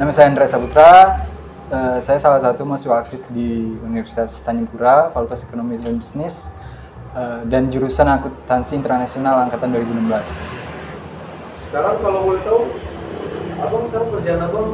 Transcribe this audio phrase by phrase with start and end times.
[0.00, 0.92] Nama saya Andrea Saputra.
[1.68, 6.56] Eh, saya salah satu mahasiswa aktif di Universitas Tanjung Pura, Fakultas Ekonomi dan Bisnis,
[7.12, 10.56] eh, dan jurusan Akuntansi Internasional Angkatan 2016.
[11.68, 12.72] Sekarang kalau boleh tahu,
[13.60, 14.68] abang sekarang kerjaan abang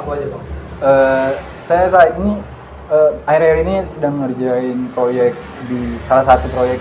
[0.00, 0.44] apa aja bang?
[0.80, 2.40] Eh, saya saat ini
[2.88, 5.36] eh, akhir-akhir ini sedang ngerjain proyek
[5.68, 6.80] di salah satu proyek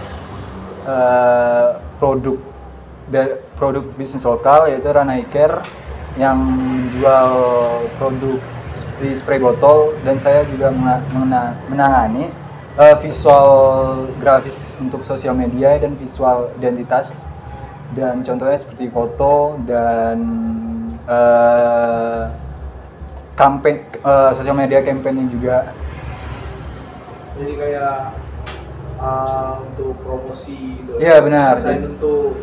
[0.87, 1.67] eh,
[1.99, 2.39] produk
[3.11, 5.83] da- produk bisnis lokal yaitu Ranai Care
[6.17, 7.29] yang menjual
[7.97, 8.37] produk
[8.73, 12.29] seperti spray botol dan saya juga mena- mena- menangani
[12.77, 13.49] eh, visual
[14.17, 17.29] grafis untuk sosial media dan visual identitas
[17.93, 20.17] dan contohnya seperti foto dan
[21.05, 22.23] eh,
[23.37, 25.73] campaign eh, sosial media campaign juga
[27.33, 28.13] Jadi kayak
[29.03, 31.01] uh, untuk promosi gitu.
[31.01, 31.57] Iya, benar.
[31.57, 32.39] Desain untuk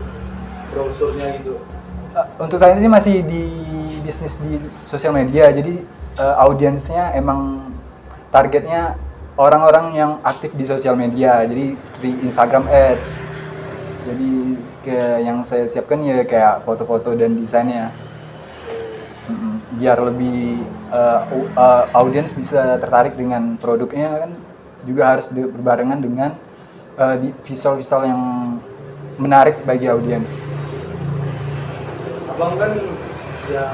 [0.75, 1.63] brosurnya gitu.
[2.11, 3.45] Eh, untuk saya ini masih di
[4.03, 5.47] bisnis di sosial media.
[5.55, 5.79] Jadi
[6.19, 7.71] eh, audiensnya emang
[8.35, 8.99] targetnya
[9.39, 11.47] orang-orang yang aktif di sosial media.
[11.47, 13.23] Jadi seperti Instagram Ads.
[14.11, 14.31] Jadi
[14.83, 17.95] kayak yang saya siapkan ya kayak foto-foto dan desainnya.
[19.79, 20.67] Biar lebih
[21.31, 24.31] au- eh, audiens bisa tertarik dengan produknya kan.
[24.83, 26.33] Juga harus berbarengan dengan
[27.21, 28.21] di visual-visual yang
[29.17, 30.53] menarik bagi audiens.
[32.41, 32.73] Abang kan
[33.53, 33.65] ya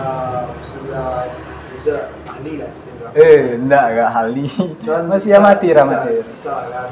[0.66, 1.30] sudah
[1.70, 3.14] bisa ahli lah grafis.
[3.14, 4.46] Eh, enggak, enggak Hali.
[4.82, 6.22] Cuman Masih bisa- amatir, bisa- amatir.
[6.26, 6.88] Bisa kan.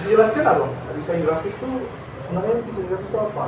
[0.00, 1.84] Bisa jelaskan abang, desain grafis tuh
[2.24, 3.42] sebenarnya desain grafis itu apa?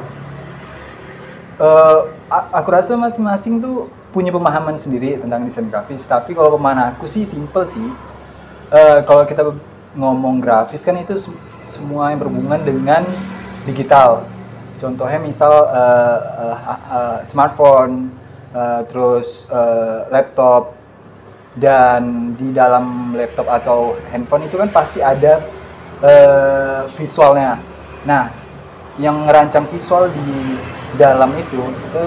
[1.57, 6.05] Eh, a- aku rasa masing-masing tuh punya pemahaman sendiri tentang desain grafis.
[6.05, 7.89] Tapi kalau pemahaman aku sih simple sih.
[8.69, 9.49] Eh, kalau kita
[9.97, 13.09] ngomong grafis kan itu sem- semua yang berhubungan dengan
[13.65, 14.29] digital.
[14.77, 18.13] Contohnya misal eh, ha- eh, smartphone,
[18.53, 20.77] eh, terus eh, laptop,
[21.57, 25.41] dan di dalam laptop atau handphone itu kan pasti ada
[26.05, 27.57] eh, visualnya.
[28.05, 28.29] Nah,
[29.01, 30.57] yang ngerancang visual di
[30.97, 32.03] dalam itu itu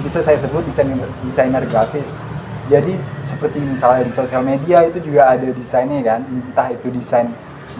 [0.00, 2.24] bisa saya sebut desainer desainer grafis.
[2.72, 2.96] Jadi
[3.28, 7.28] seperti misalnya di sosial media itu juga ada desainnya kan, entah itu desain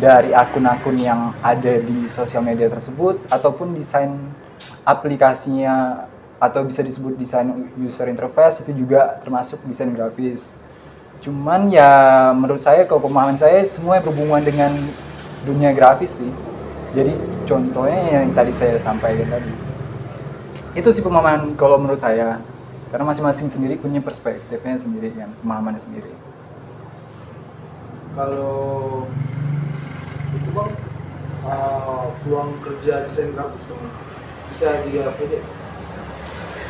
[0.00, 4.16] dari akun-akun yang ada di sosial media tersebut ataupun desain
[4.82, 6.06] aplikasinya
[6.42, 7.46] atau bisa disebut desain
[7.78, 10.58] user interface itu juga termasuk desain grafis.
[11.22, 11.86] Cuman ya
[12.34, 14.74] menurut saya kalau pemahaman saya semua berhubungan dengan
[15.46, 16.32] dunia grafis sih.
[16.92, 17.14] Jadi
[17.46, 19.52] contohnya yang tadi saya sampaikan tadi.
[20.74, 22.42] Itu sih pemahaman kalau menurut saya.
[22.90, 26.12] Karena masing-masing sendiri punya perspektifnya sendiri kan, pemahamannya sendiri.
[28.12, 29.08] Kalau
[31.46, 33.78] uh, peluang kerja desain grafis tuh
[34.52, 35.40] bisa dilihat aja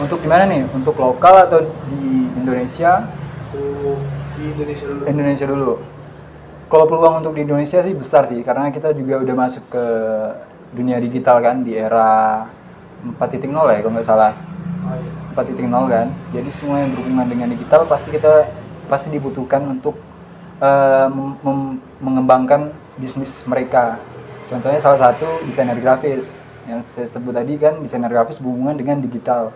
[0.00, 0.64] Untuk gimana nih?
[0.72, 1.60] Untuk lokal atau
[1.92, 3.06] di Indonesia?
[3.52, 4.00] untuk
[4.40, 5.02] di Indonesia dulu.
[5.04, 5.72] Indonesia dulu.
[6.72, 9.84] Kalau peluang untuk di Indonesia sih besar sih, karena kita juga udah masuk ke
[10.72, 12.48] dunia digital kan di era
[13.04, 14.32] 4.0 ya kalau nggak salah.
[14.88, 15.12] Ah, iya.
[15.36, 16.06] 4.0 kan.
[16.32, 18.48] Jadi semua yang berhubungan dengan digital pasti kita
[18.88, 20.00] pasti dibutuhkan untuk
[20.64, 24.00] eh, mem- mem- mengembangkan bisnis mereka.
[24.52, 29.48] Contohnya salah satu desainer grafis yang saya sebut tadi kan desainer grafis berhubungan dengan digital.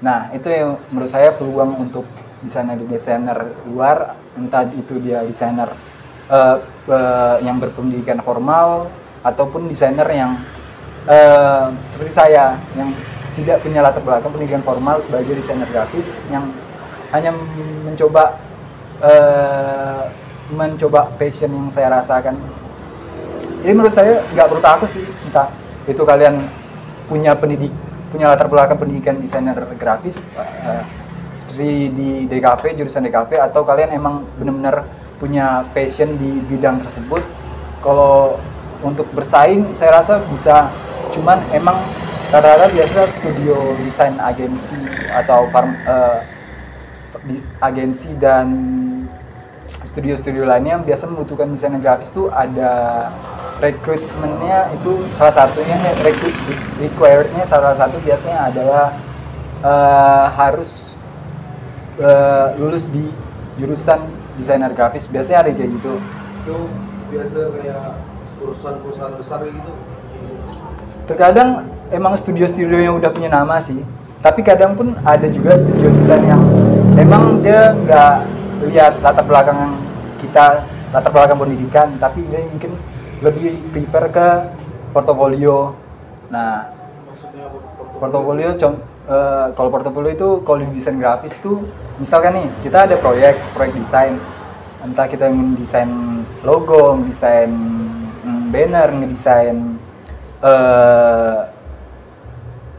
[0.00, 2.08] Nah itu yang menurut saya peluang untuk
[2.40, 5.68] desainer desainer luar entah itu dia desainer
[6.32, 6.56] eh,
[6.88, 8.88] eh, yang berpendidikan formal
[9.20, 10.40] ataupun desainer yang
[11.04, 12.96] eh, seperti saya yang
[13.36, 16.48] tidak punya latar belakang pendidikan formal sebagai desainer grafis yang
[17.12, 17.36] hanya
[17.84, 18.40] mencoba
[19.04, 20.04] eh,
[20.48, 22.40] mencoba passion yang saya rasakan.
[23.60, 25.52] Jadi menurut saya nggak perlu takut sih, entah
[25.84, 26.48] itu kalian
[27.10, 27.72] punya pendidik
[28.10, 30.82] punya latar belakang pendidikan desainer grafis eh,
[31.38, 34.82] seperti di DKV jurusan DKV atau kalian emang benar-benar
[35.22, 37.22] punya passion di bidang tersebut.
[37.80, 38.40] Kalau
[38.80, 40.68] untuk bersaing saya rasa bisa,
[41.12, 41.76] cuman emang
[42.32, 44.76] rata-rata biasa studio desain agensi
[45.12, 45.76] atau farm,
[47.28, 48.46] di- agensi dan
[49.84, 53.08] studio-studio lainnya yang biasa membutuhkan desainer grafis tuh ada
[53.60, 56.34] rekrutmennya itu salah satunya eh, recruit
[56.80, 58.86] requirednya salah satu biasanya adalah
[59.60, 60.96] eh, harus
[62.00, 63.04] eh, lulus di
[63.60, 64.00] jurusan
[64.40, 65.04] desainer grafis.
[65.06, 65.94] Biasanya ada kayak gitu.
[66.42, 66.56] Itu
[67.12, 67.84] biasa kayak
[68.40, 69.72] perusahaan-perusahaan besar gitu?
[71.04, 73.84] Terkadang emang studio-studio yang udah punya nama sih.
[74.24, 76.40] Tapi kadang pun ada juga studio desain yang
[76.96, 78.14] emang dia nggak
[78.68, 79.80] lihat latar belakang
[80.20, 81.88] kita latar belakang pendidikan.
[82.00, 82.72] Tapi dia mungkin
[83.20, 84.28] lebih prepare ke
[84.96, 85.76] portofolio.
[86.32, 86.72] Nah
[88.00, 88.56] portofolio?
[88.56, 91.66] eh, kalau portofolio itu kalau di desain grafis tuh
[92.00, 94.16] misalkan nih kita ada proyek proyek desain.
[94.80, 95.90] Entah kita ingin desain
[96.40, 97.52] logo desain
[98.24, 99.76] mm, banner ngedesain
[100.40, 101.38] eh,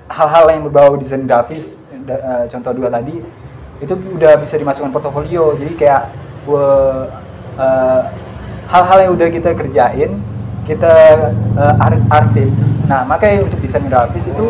[0.10, 3.22] hal-hal yang berbau desain grafis eh, contoh dua tadi
[3.82, 5.54] itu udah bisa dimasukkan portofolio.
[5.54, 6.10] Jadi kayak
[6.50, 7.08] we-
[7.62, 8.04] eh,
[8.72, 10.18] hal-hal yang udah kita kerjain
[10.72, 10.94] kita
[11.60, 12.48] eh, ar- arsip
[12.88, 14.48] nah makanya untuk desain grafis itu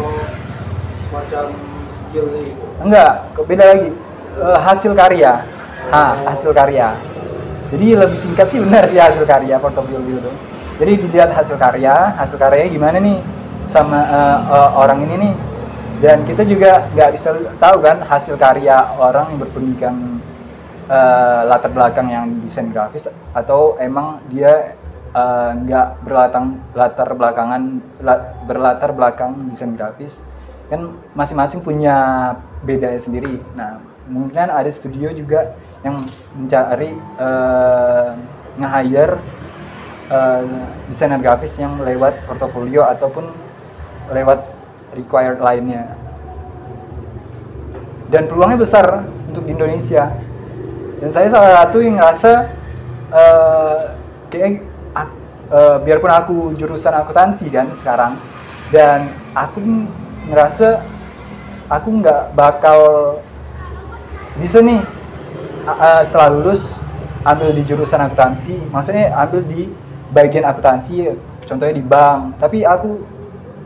[1.10, 1.46] semacam
[1.92, 2.64] skill gitu.
[2.82, 3.12] enggak
[3.46, 3.90] beda lagi.
[4.32, 5.44] Eh, hasil karya.
[5.92, 6.96] Ah hasil karya.
[7.72, 10.32] Jadi lebih singkat sih benar sih hasil karya portofolio itu.
[10.80, 13.18] Jadi dilihat hasil karya hasil karyanya gimana nih
[13.68, 15.34] sama eh, eh, orang ini nih.
[16.02, 19.96] Dan kita juga nggak bisa tahu kan hasil karya orang yang berpendidikan
[20.88, 24.80] eh, latar belakang yang desain grafis atau emang dia
[25.12, 27.62] eh, nggak berlatang latar belakangan
[28.00, 30.32] la- berlatar belakang desain grafis
[30.72, 31.96] kan masing-masing punya
[32.64, 33.44] bedanya sendiri.
[33.60, 35.52] Nah, mungkin ada studio juga
[35.84, 36.00] yang
[36.32, 38.10] mencari eh,
[38.56, 39.20] nge-hire
[40.08, 40.42] eh,
[40.88, 43.28] desainer grafis yang lewat portofolio ataupun
[44.16, 44.48] lewat
[44.96, 45.92] required lainnya.
[48.08, 50.08] Dan peluangnya besar untuk di Indonesia.
[51.04, 52.32] Dan saya salah satu yang ngerasa
[53.12, 53.80] eh,
[54.32, 54.71] kayak
[55.52, 58.16] eh, biarpun aku jurusan akuntansi kan sekarang
[58.72, 59.60] dan aku
[60.32, 60.82] ngerasa
[61.68, 62.80] aku nggak bakal
[64.40, 64.80] bisa nih
[65.68, 66.82] a- setelah lulus
[67.22, 69.70] ambil di jurusan akuntansi maksudnya ambil di
[70.12, 71.16] bagian akuntansi
[71.48, 72.40] contohnya di bank.
[72.40, 73.04] Tapi aku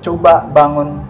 [0.02, 1.02] coba bangun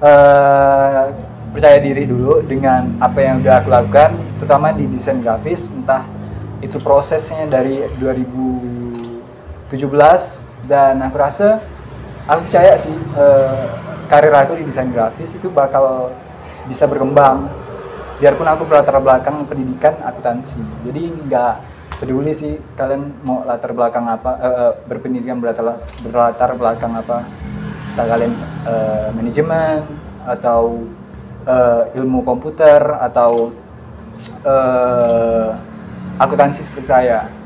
[0.00, 1.04] eh,
[1.52, 6.04] percaya diri dulu dengan apa yang udah aku lakukan terutama di desain grafis entah
[6.60, 7.80] itu prosesnya dari
[9.70, 11.58] 2017 dan aku rasa
[12.30, 13.66] aku percaya sih eh,
[14.06, 16.14] karir aku di desain grafis itu bakal
[16.70, 17.50] bisa berkembang.
[18.16, 20.62] Biarpun aku berlatar belakang pendidikan akuntansi.
[20.86, 21.54] Jadi nggak
[22.00, 27.26] peduli sih kalian mau latar belakang apa eh, berpendidikan berlatar berlatar belakang apa.
[27.92, 28.32] Entah kalian
[28.70, 29.82] eh, manajemen
[30.26, 30.86] atau
[31.42, 33.50] eh, ilmu komputer atau
[34.46, 35.50] eh,
[36.16, 37.45] akuntansi seperti saya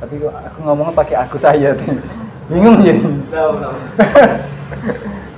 [0.00, 1.92] tapi aku ngomongnya pakai aku saya tuh
[2.48, 2.98] bingung jadi
[3.30, 3.76] Tahu, tahu.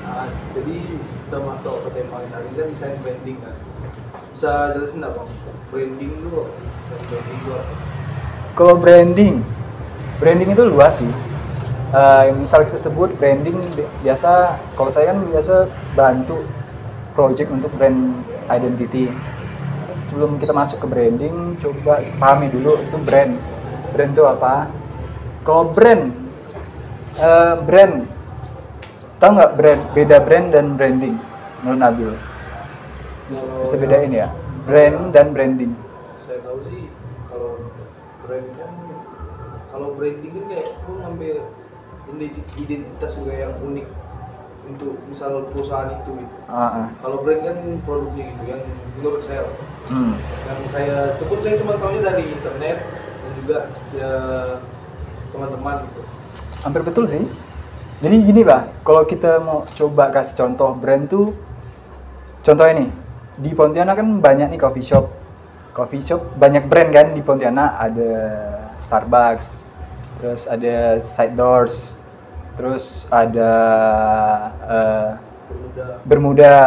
[0.03, 3.55] Nah, jadi kita masuk ke tema yang tadi kan desain branding kan.
[4.33, 5.29] Bisa jelasin nggak bang?
[5.69, 6.31] Branding itu
[6.81, 7.75] desain branding apa?
[8.53, 9.35] Kalau branding,
[10.17, 11.13] branding itu luas sih.
[11.93, 16.41] Eh, misal kita sebut branding bi- biasa, kalau saya kan biasa bantu
[17.13, 19.13] project untuk brand identity.
[20.01, 23.37] Sebelum kita masuk ke branding, coba pahami dulu itu brand.
[23.93, 24.55] Brand itu apa?
[25.43, 26.03] Kalau brand,
[27.19, 27.95] eh, brand,
[29.19, 29.83] tahu nggak brand?
[29.93, 31.17] Beda brand dan branding
[31.61, 32.13] menurut Nabil.
[33.29, 34.29] Bisa, bisa bedain ya?
[34.65, 35.73] Brand dan branding.
[36.23, 36.89] Saya tahu sih
[37.27, 37.59] kalau
[38.23, 38.73] brand kan
[39.69, 41.37] kalau branding kan kayak lu ngambil
[42.09, 43.89] identi- identitas juga yang unik
[44.63, 46.37] untuk misal perusahaan itu gitu.
[46.47, 46.87] Ah, ah.
[47.03, 48.63] Kalau brand kan produknya gitu yang
[48.95, 49.43] menurut saya
[49.91, 50.15] Hmm.
[50.47, 52.79] yang saya itu pun saya cuma tahunya dari internet
[53.53, 54.13] juga ya,
[55.29, 56.01] teman-teman gitu.
[56.65, 57.25] Hampir betul sih.
[58.03, 61.37] Jadi gini pak, kalau kita mau coba kasih contoh brand tuh,
[62.43, 62.91] contohnya nih,
[63.39, 65.07] di Pontianak kan banyak nih coffee shop.
[65.71, 68.13] Coffee shop banyak brand kan di Pontianak, ada
[68.83, 69.71] Starbucks,
[70.19, 72.03] terus ada Side Doors,
[72.59, 73.53] terus ada
[74.67, 75.11] eh,
[75.47, 76.59] Bermuda Bermuda,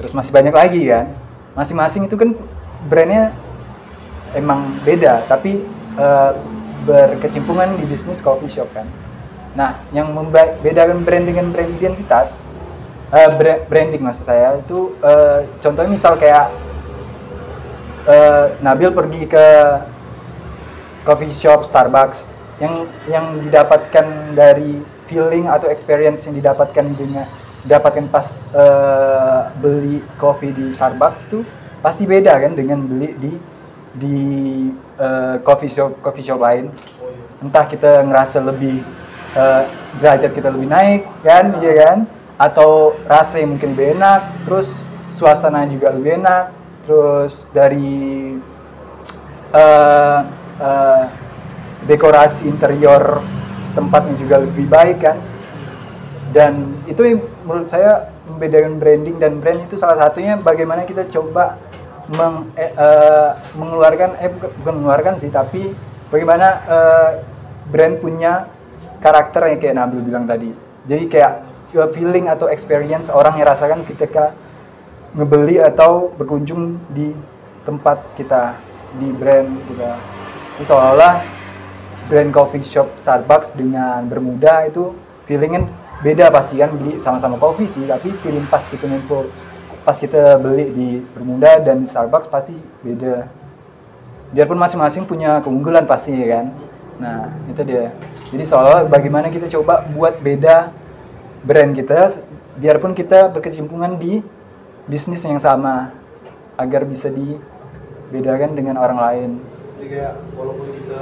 [0.00, 1.12] terus masih banyak lagi kan.
[1.52, 2.32] Masing-masing itu kan
[2.88, 3.36] brandnya
[4.34, 5.64] emang beda, tapi
[5.96, 6.32] eh,
[6.82, 8.88] berkecimpungan di bisnis coffee shop kan.
[9.52, 12.48] Nah, yang membedakan brand dengan brand identitas,
[13.12, 16.48] bra- branding maksud saya itu eh, contohnya misal kayak
[18.08, 19.46] eh, Nabil pergi ke
[21.04, 27.28] coffee shop Starbucks yang yang didapatkan dari feeling atau experience yang didapatkan dengan
[27.68, 31.44] dapatkan pas eh, beli kopi di Starbucks itu
[31.84, 33.32] pasti beda kan dengan beli di
[33.92, 34.18] di
[34.96, 36.72] eh, coffee shop coffee shop lain.
[37.00, 37.24] Oh iya.
[37.44, 38.80] Entah kita ngerasa lebih
[39.36, 39.62] eh,
[40.00, 41.60] derajat kita lebih naik kan?
[41.60, 41.98] Iya kan?
[42.40, 46.44] Atau rasa yang mungkin lebih enak terus suasana juga lebih enak
[46.88, 48.34] terus dari
[49.52, 50.20] eh,
[50.60, 51.04] eh,
[51.84, 53.20] dekorasi interior
[53.76, 55.18] tempatnya juga lebih baik kan?
[56.32, 61.60] Dan itu menurut saya membedakan branding dan brand itu salah satunya bagaimana kita coba
[62.16, 65.72] meng, eh, eh, mengeluarkan eh bukan, mengeluarkan sih tapi
[66.12, 67.10] bagaimana eh,
[67.68, 68.46] brand punya
[69.02, 70.54] karakter yang kayak Nabil bilang tadi.
[70.86, 71.32] Jadi kayak
[71.74, 74.30] uh, feeling atau experience orang yang rasakan ketika
[75.18, 77.12] ngebeli atau berkunjung di
[77.66, 78.56] tempat kita
[78.96, 79.98] di brand kita.
[80.58, 81.14] Ini seolah-olah
[82.06, 84.94] brand coffee shop Starbucks dengan Bermuda itu
[85.26, 85.66] feelingnya
[86.02, 89.30] beda pasti kan beli sama-sama kopi sih tapi feeling pas kita ngumpul
[89.82, 92.54] pas kita beli di Bermuda dan di Starbucks pasti
[92.86, 93.26] beda.
[94.32, 96.46] Biarpun masing-masing punya keunggulan pasti ya kan?
[97.02, 97.90] Nah itu dia.
[98.30, 100.72] Jadi soal bagaimana kita coba buat beda
[101.42, 102.08] brand kita
[102.56, 104.22] biarpun kita berkecimpungan di
[104.86, 105.90] bisnis yang sama
[106.54, 109.30] agar bisa dibedakan dengan orang lain.
[109.78, 111.00] Jadi kayak walaupun kita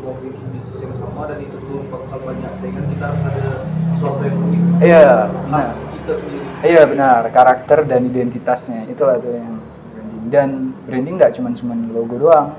[0.00, 3.48] mau bikin bisnis yang sama dan itu belum bakal banyak sehingga kita harus ada
[3.92, 4.62] sesuatu yang unik.
[4.80, 5.06] Iya
[5.52, 7.28] khas kita sendiri iya benar.
[7.28, 8.88] Karakter dan identitasnya.
[8.88, 9.60] Itulah tuh yang
[9.92, 10.24] branding.
[10.30, 10.48] Dan
[10.88, 12.56] branding nggak cuma cuma logo doang.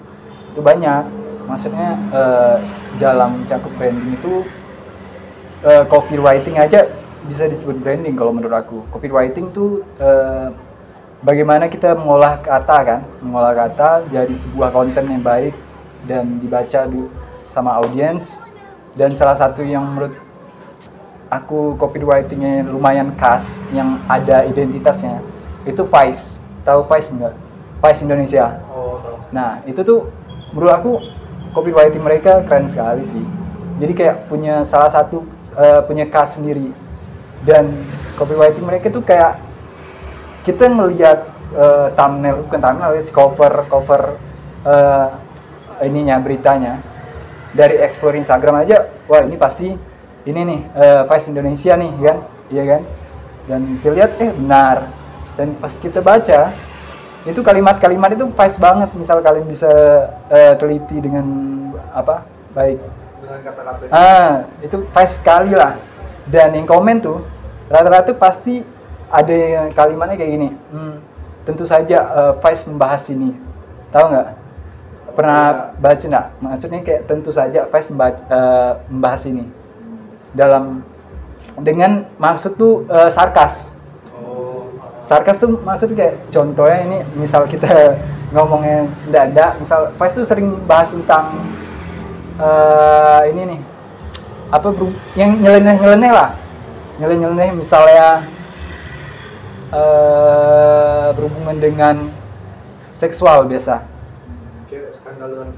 [0.54, 1.04] Itu banyak.
[1.48, 2.58] Maksudnya eh,
[3.00, 4.44] dalam cakup branding itu
[5.64, 6.86] eh, copywriting aja
[7.26, 8.84] bisa disebut branding kalau menurut aku.
[8.92, 10.52] Copywriting tuh eh,
[11.24, 13.02] bagaimana kita mengolah kata kan?
[13.24, 15.56] Mengolah kata jadi sebuah konten yang baik
[16.06, 16.86] dan dibaca
[17.48, 18.44] sama audiens.
[18.98, 20.27] Dan salah satu yang menurut
[21.28, 25.20] aku copywritingnya lumayan khas yang ada identitasnya.
[25.68, 26.44] Itu Vice.
[26.64, 27.34] Tahu Vice enggak
[27.80, 28.60] Vice Indonesia.
[28.72, 29.18] Oh tahu.
[29.32, 30.10] Nah itu tuh
[30.52, 30.92] menurut aku
[31.52, 33.24] copywriting mereka keren sekali sih.
[33.78, 36.74] Jadi kayak punya salah satu eh, punya khas sendiri.
[37.46, 37.86] Dan
[38.18, 39.38] copywriting mereka tuh kayak
[40.44, 44.02] kita ngelihat eh, thumbnail bukan thumbnail ya, cover cover
[44.66, 45.08] eh,
[45.86, 46.82] ininya beritanya.
[47.54, 49.72] Dari explore Instagram aja wah ini pasti
[50.28, 52.18] ini nih eh, Vice Indonesia nih kan?
[52.52, 52.82] Iya kan?
[53.48, 54.78] Dan kita lihat eh benar.
[55.40, 56.52] Dan pas kita baca
[57.24, 58.92] itu kalimat-kalimat itu Vice banget.
[58.92, 59.72] Misal kalian bisa
[60.28, 61.24] eh, teliti dengan
[61.96, 62.80] apa baik.
[63.24, 65.80] Dengan kata-kata ah itu Vice sekali lah.
[66.28, 67.24] Dan yang komen tuh
[67.72, 68.68] rata-rata pasti
[69.08, 70.50] ada yang kalimatnya kayak gini.
[70.76, 71.00] Hmm,
[71.48, 73.32] tentu saja eh, Vice membahas ini.
[73.96, 74.28] Tahu nggak?
[75.16, 76.28] Pernah baca nggak?
[76.44, 79.57] Maksudnya kayak tentu saja Vice memba- eh, membahas ini
[80.36, 80.84] dalam
[81.62, 83.82] dengan maksud tuh eh, sarkas.
[84.18, 84.72] Oh.
[85.06, 87.98] Sarkas tuh maksud kayak contohnya ini misal kita
[88.34, 91.32] ngomongnya dada misal Vice tuh sering bahas tentang
[92.38, 93.60] eh ini nih
[94.54, 96.30] apa beru- yang nyeleneh nyeleneh lah.
[96.98, 98.26] Nyeleneh nyeleneh misalnya
[99.72, 101.96] eh berhubungan dengan
[102.96, 103.84] seksual biasa.
[104.68, 105.50] Kayak skandal dengan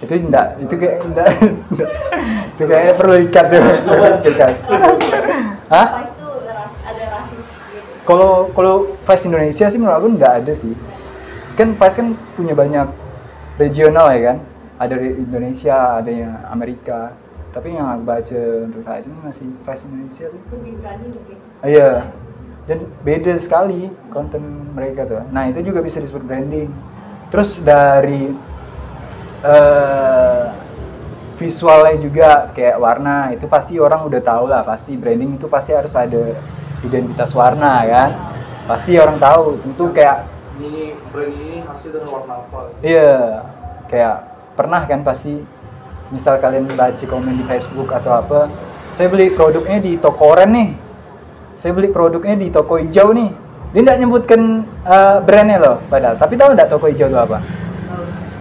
[0.00, 1.28] itu enggak itu kayak enggak,
[1.68, 1.90] enggak.
[2.56, 3.62] itu kayaknya perlu ikat tuh.
[4.24, 4.54] Ikat
[5.68, 5.88] hah?
[8.08, 8.74] Kalau kalau
[9.06, 10.72] Vice Indonesia sih menurut aku nggak ada sih.
[11.54, 12.88] Kan Vice kan punya banyak
[13.60, 14.36] regional ya kan?
[14.80, 17.12] Ada di Indonesia ada yang Amerika.
[17.52, 20.40] Tapi yang aku baca untuk saat ini masih Vice Indonesia tuh.
[21.60, 21.90] Iya.
[22.64, 25.22] Dan beda sekali konten mereka tuh.
[25.28, 26.72] Nah itu juga bisa disebut branding.
[27.28, 28.32] Terus dari
[29.40, 30.42] eh
[31.40, 35.96] visualnya juga kayak warna itu pasti orang udah tahu lah pasti branding itu pasti harus
[35.96, 36.36] ada
[36.84, 38.10] identitas warna kan
[38.68, 40.28] pasti orang tahu tentu kayak
[40.60, 43.12] ini brand ini hasil dengan warna apa Iya,
[43.88, 44.16] kayak
[44.54, 45.40] pernah kan pasti
[46.12, 48.52] misal kalian baca komen di Facebook atau apa,
[48.92, 50.68] saya beli produknya di toko oren nih,
[51.56, 53.30] saya beli produknya di toko hijau nih,
[53.72, 54.40] dia nggak nyebutkan
[54.84, 56.18] eh, brandnya loh, padahal.
[56.18, 57.38] Tapi tahu nggak toko hijau itu apa?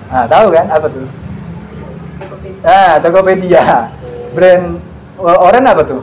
[0.09, 0.65] Ah, tahu kan?
[0.73, 1.05] Apa tuh?
[2.17, 2.65] Tokopedia.
[2.65, 3.63] Ah, Tokopedia.
[4.33, 4.65] Brand
[5.21, 6.01] oren apa tuh?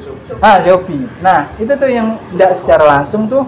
[0.00, 0.40] Shopee.
[0.40, 1.04] Ah, Shopee.
[1.20, 3.44] Nah, itu tuh yang tidak secara langsung tuh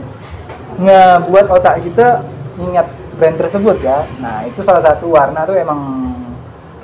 [0.77, 2.21] ngebuat otak kita
[2.61, 4.05] ingat brand tersebut ya.
[4.21, 5.81] Nah, itu salah satu warna tuh emang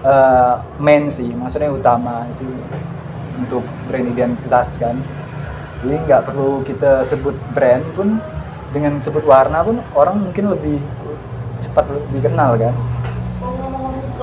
[0.01, 2.49] eh, main sih, maksudnya utama sih
[3.37, 4.97] untuk brand identitas kan.
[5.81, 8.21] Jadi nggak perlu kita sebut brand pun
[8.71, 10.79] dengan sebut warna pun orang mungkin lebih
[11.65, 12.73] cepat lebih kenal kan.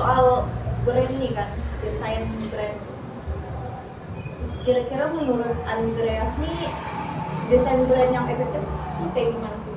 [0.08, 0.48] Soal
[0.88, 1.52] brand nih kan,
[1.84, 2.80] desain brand.
[4.64, 6.72] Kira-kira menurut Andreas nih
[7.52, 9.76] desain brand yang efektif itu kayak gimana sih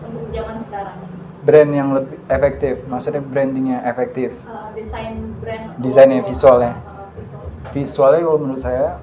[0.00, 0.96] untuk zaman sekarang?
[1.44, 4.32] Brand yang lebih efektif, maksudnya brandingnya efektif.
[4.48, 6.72] Uh, desain brand Desainnya, logo, visualnya.
[6.80, 7.44] uh, visual.
[7.76, 8.96] visualnya kalau menurut saya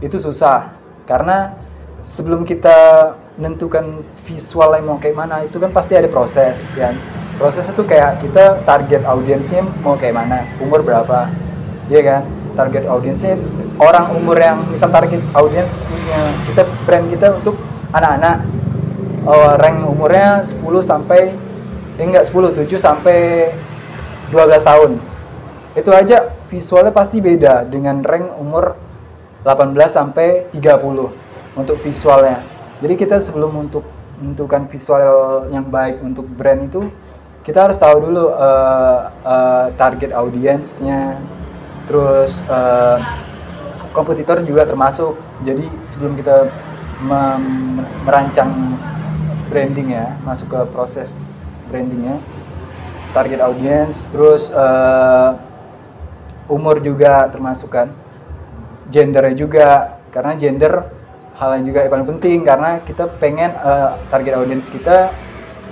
[0.00, 0.72] itu susah
[1.04, 1.60] karena
[2.08, 6.96] sebelum kita menentukan visualnya mau kayak mana itu kan pasti ada proses kan
[7.38, 11.30] proses itu kayak kita target audiensnya mau kayak mana umur berapa
[11.86, 12.22] iya kan
[12.58, 13.38] target audiensnya
[13.78, 17.54] orang umur yang misal target audiens punya kita brand kita untuk
[17.94, 18.42] anak-anak
[19.62, 21.38] rank umurnya 10 sampai
[21.98, 23.50] eh enggak 10 7 sampai
[24.34, 24.90] 12 tahun
[25.78, 28.74] itu aja visualnya pasti beda dengan rank umur
[29.46, 32.42] 18 sampai 30 untuk visualnya.
[32.82, 33.86] Jadi kita sebelum untuk
[34.18, 36.90] menentukan visual yang baik untuk brand itu
[37.48, 41.16] kita harus tahu dulu uh, uh, target audiensnya,
[41.88, 43.00] terus uh,
[43.96, 45.16] kompetitor juga termasuk.
[45.48, 46.52] Jadi sebelum kita
[48.04, 48.76] merancang
[49.48, 51.40] branding ya, masuk ke proses
[51.72, 52.20] brandingnya,
[53.16, 55.40] target audience, terus uh,
[56.52, 57.96] umur juga termasuk kan,
[58.92, 60.84] gendernya juga, karena gender
[61.40, 65.14] hal yang juga yang paling penting karena kita pengen uh, target audience kita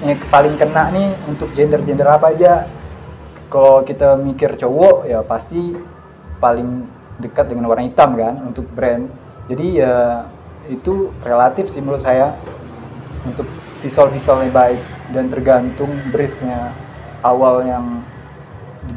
[0.04, 2.68] yang paling kena nih untuk gender-gender apa aja.
[3.46, 5.76] Kalau kita mikir cowok ya pasti
[6.42, 6.84] paling
[7.22, 9.08] dekat dengan warna hitam kan untuk brand.
[9.46, 10.26] Jadi ya
[10.66, 12.34] itu relatif sih menurut saya
[13.22, 13.46] untuk
[13.80, 14.82] visual-visualnya baik
[15.14, 16.74] dan tergantung briefnya
[17.22, 18.02] awal yang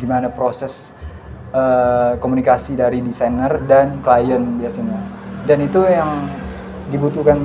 [0.01, 0.97] gimana proses
[1.53, 4.99] uh, komunikasi dari desainer dan klien biasanya.
[5.45, 6.25] Dan itu yang
[6.89, 7.37] dibutuhkan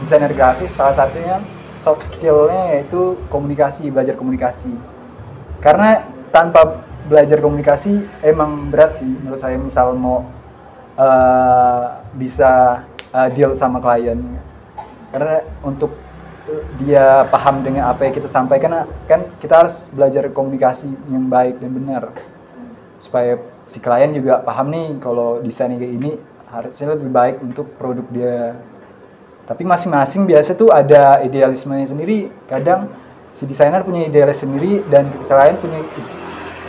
[0.00, 1.38] desainer grafis salah satunya
[1.80, 4.70] soft skillnya yaitu komunikasi belajar komunikasi.
[5.64, 10.28] Karena tanpa belajar komunikasi emang berat sih menurut saya misal mau
[10.94, 14.20] uh, bisa uh, deal sama klien.
[15.10, 15.96] Karena untuk
[16.78, 21.70] dia paham dengan apa yang kita sampaikan kan kita harus belajar komunikasi yang baik dan
[21.72, 22.02] benar.
[23.00, 26.10] Supaya si klien juga paham nih kalau desainnya kayak ini
[26.50, 28.58] harusnya lebih baik untuk produk dia
[29.50, 32.30] tapi masing-masing biasa tuh ada idealismenya sendiri.
[32.46, 32.86] Kadang
[33.34, 35.82] si desainer punya idealis sendiri dan klien punya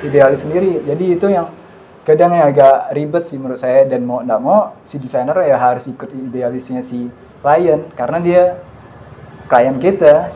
[0.02, 0.82] idealis sendiri.
[0.90, 1.54] Jadi itu yang
[2.02, 3.86] kadang yang agak ribet sih menurut saya.
[3.86, 7.06] Dan mau tidak mau si desainer ya harus ikut idealisnya si
[7.46, 7.86] klien.
[7.94, 8.58] Karena dia
[9.46, 10.34] klien kita.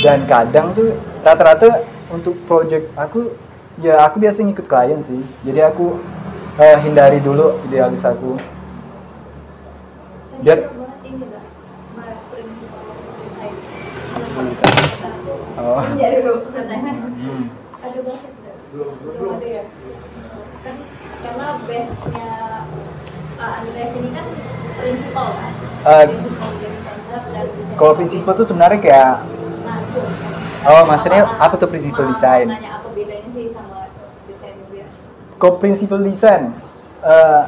[0.00, 3.28] Dan kadang tuh rata-rata untuk project aku
[3.76, 5.20] ya aku biasa ngikut klien sih.
[5.44, 6.00] Jadi aku
[6.56, 8.55] uh, hindari dulu idealis aku
[10.42, 10.58] biar
[15.56, 15.80] Oh.
[15.96, 17.42] Jadi lu hmm.
[17.80, 18.56] Ada bahasa tidak?
[18.68, 19.36] Belum, belum, Belum belum.
[19.40, 19.64] ada ya?
[20.60, 20.76] Kan
[21.24, 22.28] karena base-nya
[23.40, 24.26] uh, Andreas ini kan
[24.76, 25.52] prinsipal kan?
[25.88, 26.50] Eh, prinsipal
[27.32, 27.46] dan
[27.80, 29.14] kalau prinsipal tuh sebenarnya kayak
[29.66, 29.82] Nah.
[30.68, 32.46] Oh, maksudnya apa tuh prinsipal desain?
[32.46, 33.88] Nanya apa bedanya sih sama
[34.28, 35.02] desain biasa?
[35.40, 36.52] Kok prinsipal desain
[37.00, 37.42] eh,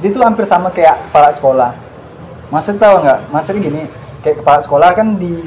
[0.00, 1.70] dia tuh hampir sama kayak kepala sekolah.
[2.52, 3.32] Maksud tahu nggak?
[3.32, 3.82] Maksudnya gini,
[4.20, 5.40] kayak kepala sekolah kan di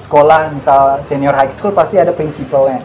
[0.00, 2.80] sekolah misal senior high school pasti ada prinsipalnya,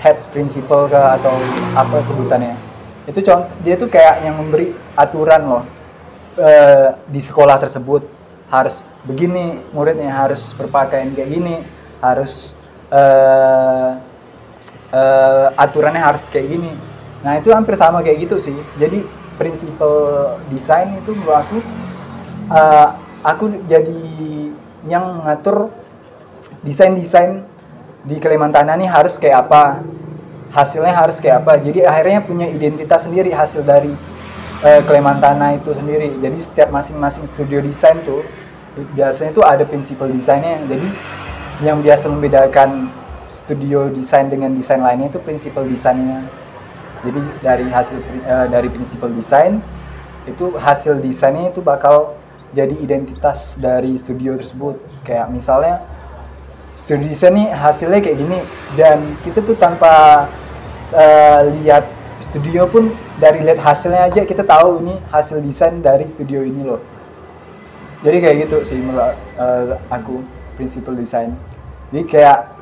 [0.00, 1.36] head principal ke atau
[1.76, 2.56] apa sebutannya.
[3.04, 5.64] Itu contoh dia tuh kayak yang memberi aturan loh
[6.40, 8.08] eh, di sekolah tersebut
[8.52, 11.54] harus begini muridnya harus berpakaian kayak gini
[11.98, 12.56] harus
[12.92, 13.90] eh,
[14.92, 16.72] eh, aturannya harus kayak gini.
[17.20, 18.56] Nah itu hampir sama kayak gitu sih.
[18.80, 19.02] Jadi
[19.40, 21.58] prinsipal desain itu menurut aku,
[22.52, 22.88] eh,
[23.24, 24.00] aku jadi
[24.86, 25.70] yang mengatur
[26.62, 27.46] desain-desain
[28.02, 29.82] di Kalimantan ini harus kayak apa,
[30.50, 31.58] hasilnya harus kayak apa.
[31.62, 33.94] Jadi akhirnya punya identitas sendiri hasil dari
[34.62, 36.12] eh, Kalimantan itu sendiri.
[36.18, 38.22] Jadi setiap masing-masing studio desain tuh
[38.96, 40.62] biasanya tuh ada prinsipal desainnya.
[40.66, 40.88] Jadi
[41.62, 42.90] yang biasa membedakan
[43.28, 46.26] studio desain dengan desain lainnya itu prinsipal desainnya.
[47.02, 49.58] Jadi dari hasil eh, dari prinsipal desain
[50.22, 52.14] itu hasil desainnya itu bakal
[52.52, 54.76] jadi identitas dari studio tersebut.
[55.02, 55.84] Kayak misalnya
[56.76, 58.38] studio desain nih hasilnya kayak gini
[58.76, 60.24] dan kita tuh tanpa
[60.92, 61.84] eh, lihat
[62.22, 66.80] studio pun dari lihat hasilnya aja kita tahu ini hasil desain dari studio ini loh.
[68.02, 70.22] Jadi kayak gitu sih menurut eh, aku
[70.56, 71.32] prinsipal desain.
[71.92, 72.52] Jadi kayak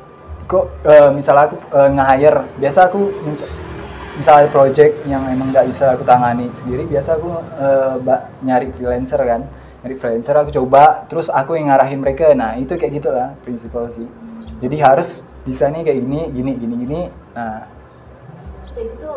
[0.47, 2.99] kok eh, misalnya aku eh, nge-hire biasa aku
[4.11, 7.31] misalnya project yang emang nggak bisa aku tangani sendiri biasa aku
[8.03, 9.47] ba- nyari freelancer kan
[9.81, 12.29] freelancer aku coba terus aku yang ngarahin mereka.
[12.37, 14.05] Nah itu kayak gitulah prinsipal sih.
[14.61, 16.99] Jadi harus desainnya kayak gini gini gini gini.
[17.33, 17.65] Nah.
[18.69, 19.11] Jadi itu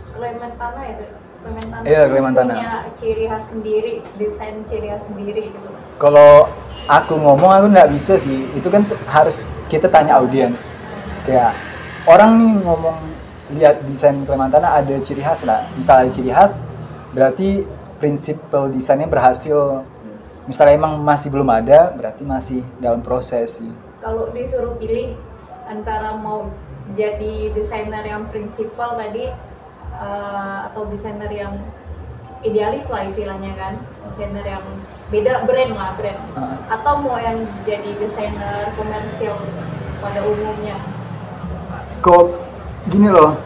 [0.00, 1.04] Klemen Tanah itu.
[1.40, 2.56] Klemen Tanah Iya, itu Klemen Tanah.
[2.60, 5.68] punya ciri khas sendiri, desain ciri khas sendiri gitu.
[6.00, 6.48] kalau
[6.88, 8.44] aku ngomong aku nggak bisa sih.
[8.52, 10.76] Itu kan harus kita tanya audiens.
[11.24, 11.56] Kayak
[12.04, 12.98] orang nih ngomong
[13.56, 15.64] lihat desain Kalimantan ada ciri khas lah.
[15.80, 16.60] Misalnya ada ciri khas
[17.10, 17.66] berarti
[17.98, 19.82] prinsipal desainnya berhasil
[20.50, 23.70] misalnya emang masih belum ada berarti masih dalam proses sih
[24.02, 25.14] Kalau disuruh pilih
[25.70, 26.50] antara mau
[26.98, 29.30] jadi desainer yang prinsipal tadi
[29.94, 31.54] eh, atau desainer yang
[32.40, 33.74] idealis lah istilahnya kan,
[34.08, 34.64] desainer yang
[35.12, 36.56] beda brand lah brand, Heeh.
[36.72, 39.36] atau mau yang jadi desainer komersial
[40.00, 40.80] pada umumnya.
[42.00, 42.32] kok
[42.88, 43.36] gini loh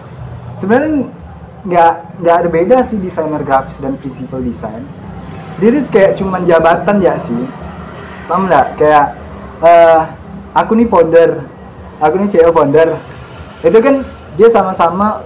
[0.55, 1.11] sebenarnya
[1.67, 4.87] nggak nggak ada beda sih desainer grafis dan principal design
[5.59, 7.39] dia tuh kayak cuman jabatan ya sih.
[8.27, 8.67] Paham nggak?
[8.81, 9.07] Kayak
[9.63, 10.01] eh
[10.57, 11.31] aku nih founder.
[12.03, 12.99] Aku nih CEO founder.
[13.63, 14.03] Itu kan
[14.35, 15.23] dia sama-sama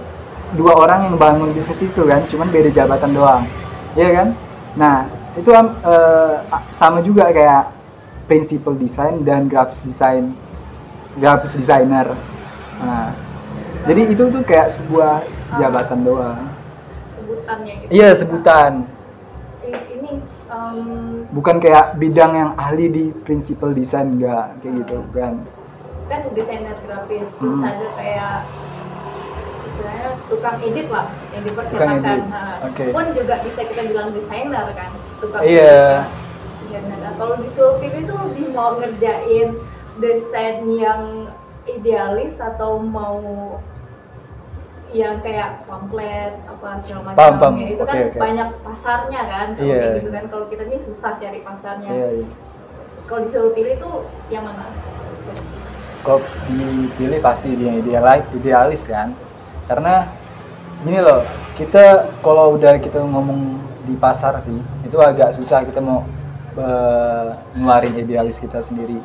[0.53, 3.43] dua orang yang bangun bisnis itu kan cuman beda jabatan doang.
[3.97, 4.27] Iya kan?
[4.77, 4.95] Nah
[5.33, 6.35] itu eh,
[6.69, 7.73] sama juga kayak
[8.29, 10.37] principal design dan graphics design
[11.17, 12.13] graphics designer.
[12.77, 13.17] Nah
[13.89, 15.25] jadi itu tuh kayak sebuah
[15.57, 16.41] jabatan doang.
[17.17, 17.89] Sebutannya gitu.
[17.89, 18.85] Iya sebutan
[20.49, 20.77] em,
[21.29, 25.33] bukan kayak bidang yang ahli di principal design enggak kayak gitu kan
[26.09, 27.69] kan desainer grafis terus Hmm.
[27.69, 28.33] ada kayak
[29.63, 32.83] istilahnya tukang edit lah yang dipercetakan Nah, oke.
[32.89, 34.89] pun juga bisa kita bilang desainer kan
[35.21, 36.01] tukang Iya.
[36.01, 36.17] edit
[36.65, 39.49] desainer nah, kalau disuruh pilih tuh lebih mau ngerjain
[39.97, 41.29] desain yang
[41.65, 43.21] idealis atau mau
[44.89, 47.53] yang kayak pamflet apa segala Paham, paham.
[47.53, 48.17] macamnya itu kan oke.
[48.17, 50.23] banyak pasarnya kan kalau kayak gitu kan.
[50.33, 51.91] Kalau kita ini susah cari pasarnya.
[51.93, 52.27] Iya iya.
[53.05, 53.95] Kalau disuruh pilih tuh
[54.33, 54.65] yang mana?
[56.01, 59.13] Kok dipilih pasti dia idealis, idealis kan.
[59.69, 60.09] Karena
[60.81, 61.21] gini loh
[61.53, 66.07] kita kalau udah kita ngomong di pasar sih itu agak susah kita mau
[66.57, 68.97] eh, ngeluarin idealis kita sendiri.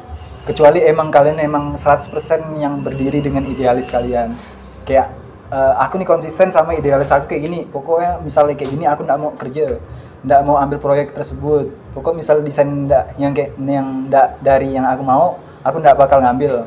[0.49, 2.13] Kecuali emang kalian emang 100%
[2.61, 4.37] yang berdiri dengan idealis kalian.
[4.85, 5.24] Kayak
[5.55, 9.21] eh, aku nih konsisten sama idealis aku kayak gini pokoknya misalnya kayak gini aku nggak
[9.23, 9.79] mau kerja
[10.27, 14.89] nggak mau ambil proyek tersebut pokok misal desain nggak yang kayak yang nggak dari yang
[14.89, 16.67] aku mau aku nggak bakal ngambil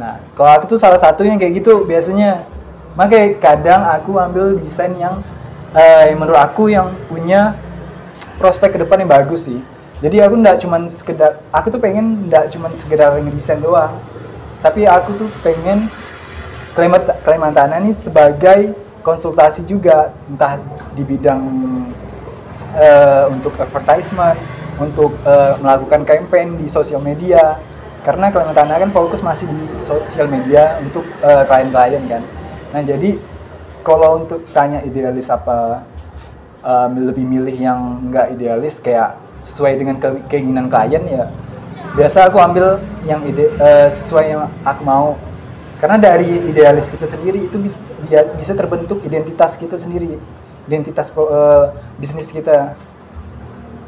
[0.00, 2.48] Nah, kalau aku tuh salah satu yang kayak gitu biasanya.
[2.96, 5.20] Makanya kadang aku ambil desain yang
[5.76, 7.54] eh, menurut aku yang punya
[8.40, 9.60] prospek ke depan yang bagus sih.
[10.00, 14.00] Jadi aku nggak cuman sekedar, aku tuh pengen nggak cuman sekedar ngedesain doang.
[14.64, 15.92] Tapi aku tuh pengen
[16.74, 20.60] Kalimantan, ini sebagai konsultasi juga entah
[20.94, 21.42] di bidang
[22.78, 24.38] eh, untuk advertisement,
[24.78, 27.58] untuk eh, melakukan campaign di sosial media.
[28.00, 32.22] Karena Kalimantan kan fokus masih di sosial media untuk eh, klien-klien kan.
[32.70, 33.18] Nah jadi
[33.82, 35.82] kalau untuk tanya idealis apa
[36.92, 41.24] lebih milih yang nggak idealis kayak sesuai dengan ke- keinginan klien ya
[41.96, 42.76] biasa aku ambil
[43.08, 45.16] yang ide eh, sesuai yang aku mau
[45.80, 47.80] karena dari idealis kita sendiri itu bisa
[48.36, 50.20] bisa terbentuk identitas kita sendiri
[50.68, 51.66] identitas eh,
[51.96, 52.76] bisnis kita.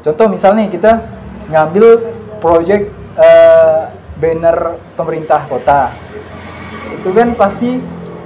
[0.03, 1.05] Contoh misalnya kita
[1.53, 3.81] ngambil project eh,
[4.17, 5.93] banner pemerintah kota.
[6.97, 7.77] Itu kan pasti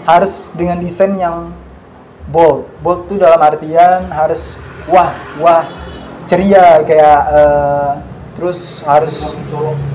[0.08, 1.52] harus dengan desain yang
[2.32, 2.66] bold.
[2.80, 5.12] Bold itu dalam artian harus wah
[5.44, 5.68] wah
[6.26, 7.92] ceria kayak eh,
[8.40, 9.36] terus harus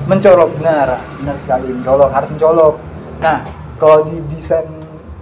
[0.05, 1.01] mencolok benar.
[1.19, 2.75] Benar sekali mencolok harus mencolok.
[3.17, 4.63] Nah kalau di desain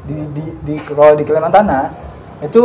[0.05, 1.89] di di, di kalau di Kalimantan
[2.45, 2.61] itu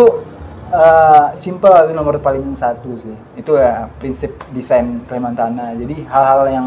[0.68, 3.16] eh, simple itu nomor paling satu sih.
[3.32, 6.66] Itu ya prinsip desain Kalimantan jadi hal-hal yang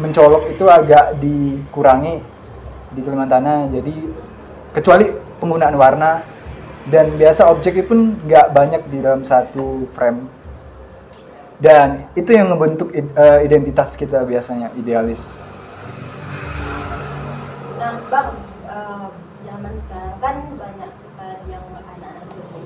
[0.00, 2.24] mencolok itu agak dikurangi
[2.96, 3.94] di Kalimantan jadi
[4.72, 5.12] kecuali
[5.44, 6.24] penggunaan warna
[6.88, 10.24] dan biasa objeknya pun nggak banyak di dalam satu frame.
[11.60, 15.43] Dan itu yang membentuk eh, identitas kita biasanya idealis
[17.84, 18.32] Nah, Bang,
[18.64, 19.06] eh,
[19.44, 20.88] zaman sekarang kan banyak
[21.20, 22.16] eh, yang anak-anak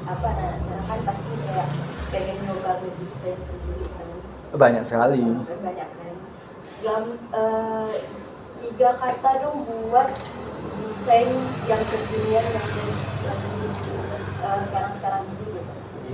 [0.06, 1.68] apa anak-anak sekarang kan pasti kayak
[2.14, 4.06] pengen nyoba ngedesain sendiri kan.
[4.54, 6.14] banyak sekali Banyak kan.
[6.86, 7.04] Yang
[7.34, 7.90] eh,
[8.62, 10.06] tiga kata dong buat
[10.86, 11.34] desain
[11.66, 12.86] yang kekinian yang lagi
[14.38, 15.60] eh, sekarang-sekarang ini gitu.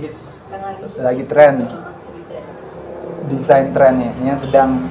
[0.01, 0.97] hits lagi hits.
[0.97, 1.55] Lagi tren.
[3.29, 4.89] desain trennya yang sedang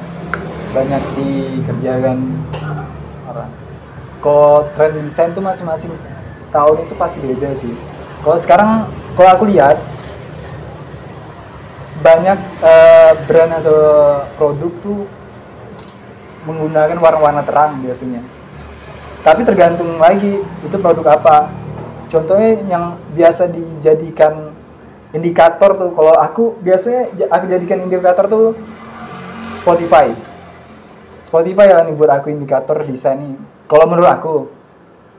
[0.71, 2.39] banyak dikerjakan
[3.27, 3.64] orang
[4.25, 5.93] kalau tren desain tuh masing-masing
[6.49, 7.77] tahun itu pasti beda sih.
[8.25, 9.77] Kalau sekarang kalau aku lihat
[12.01, 13.81] banyak eh, brand atau
[14.41, 15.05] produk tuh
[16.49, 18.25] menggunakan warna-warna terang biasanya.
[19.21, 21.53] Tapi tergantung lagi itu produk apa.
[22.09, 24.57] Contohnya yang biasa dijadikan
[25.13, 28.57] indikator tuh kalau aku biasanya aku jadikan indikator tuh
[29.61, 30.17] Spotify.
[31.21, 34.37] Spotify nih buat aku indikator desain nih kalau menurut aku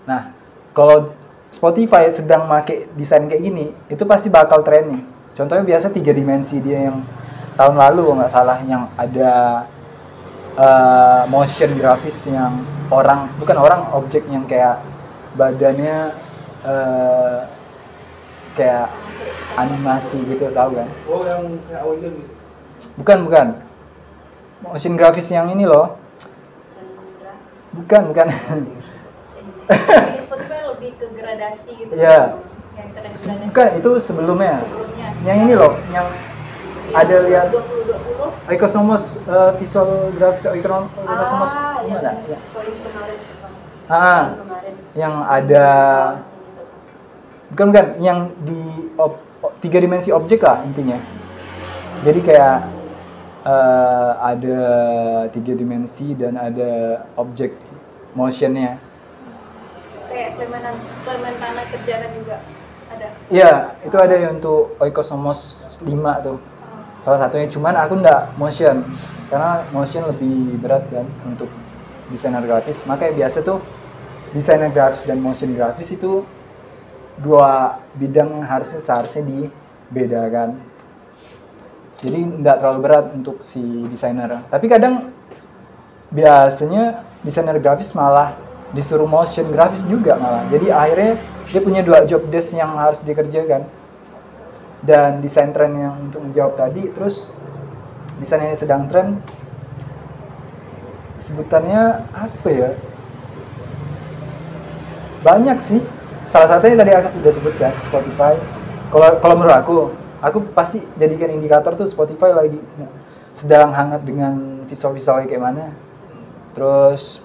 [0.05, 0.31] nah
[0.75, 1.13] kalau
[1.49, 5.03] Spotify sedang make desain kayak gini itu pasti bakal tren nih
[5.37, 7.03] contohnya biasa tiga dimensi dia yang
[7.55, 9.63] tahun lalu nggak salah yang ada
[10.59, 12.59] eh, motion grafis yang
[12.91, 14.83] orang bukan orang objek yang kayak
[15.35, 16.11] badannya
[16.67, 17.39] eh,
[18.55, 18.87] kayak
[19.55, 20.87] animasi gitu tahu kan?
[21.07, 22.19] Oh yang kayak gitu.
[22.99, 23.47] Bukan bukan.
[24.63, 25.99] Motion grafis yang ini loh.
[27.75, 28.27] Bukan bukan.
[29.65, 32.37] Di Spotify lebih ke gradasi gitu Iya.
[32.75, 34.55] yang brand-brand bukan itu sebelumnya.
[34.61, 35.07] Sebelumnya.
[35.23, 36.07] Yang ini loh yang
[36.93, 42.37] ada lihat 2020 Oikosmos uh, visual Oikosmos Oikosmos ah yang gimana ya
[42.85, 43.17] kemarin.
[43.89, 44.73] Ah kemarin.
[44.93, 45.65] Yang ada
[47.49, 48.61] bukan bukan yang di
[48.95, 49.23] ob-
[49.61, 50.97] tiga dimensi objek lah intinya.
[52.05, 52.57] Jadi kayak
[53.45, 54.61] eh, ada
[55.29, 57.53] tiga dimensi dan ada objek
[58.15, 58.79] motionnya.
[60.07, 62.35] Kayak Clementan Clementana kerjaan juga
[62.87, 63.07] ada?
[63.27, 63.51] Iya
[63.83, 65.39] itu ada yang untuk Oikosmos
[65.83, 66.39] 5 tuh.
[67.03, 68.81] Salah satunya cuman aku ndak motion
[69.29, 71.51] karena motion lebih berat kan untuk
[72.09, 72.87] desainer grafis.
[72.89, 73.59] Makanya biasa tuh
[74.33, 76.25] desainer grafis dan motion grafis itu
[77.19, 80.57] dua bidang yang harusnya seharusnya dibedakan.
[81.99, 84.45] Jadi nggak terlalu berat untuk si desainer.
[84.51, 85.11] Tapi kadang
[86.11, 88.37] biasanya desainer grafis malah
[88.71, 90.45] disuruh motion grafis juga malah.
[90.53, 91.17] Jadi akhirnya
[91.49, 93.65] dia punya dua job desk yang harus dikerjakan.
[94.85, 97.33] Dan desain tren yang untuk menjawab tadi terus
[98.21, 99.17] desain yang sedang tren
[101.17, 102.69] sebutannya apa ya?
[105.25, 105.81] Banyak sih.
[106.29, 108.37] Salah satunya tadi aku sudah sebutkan Spotify.
[108.93, 109.75] Kalau kalau menurut aku
[110.21, 112.61] aku pasti jadikan indikator tuh Spotify lagi
[113.33, 115.65] sedang hangat dengan visual-visualnya kayak mana
[116.55, 117.21] terus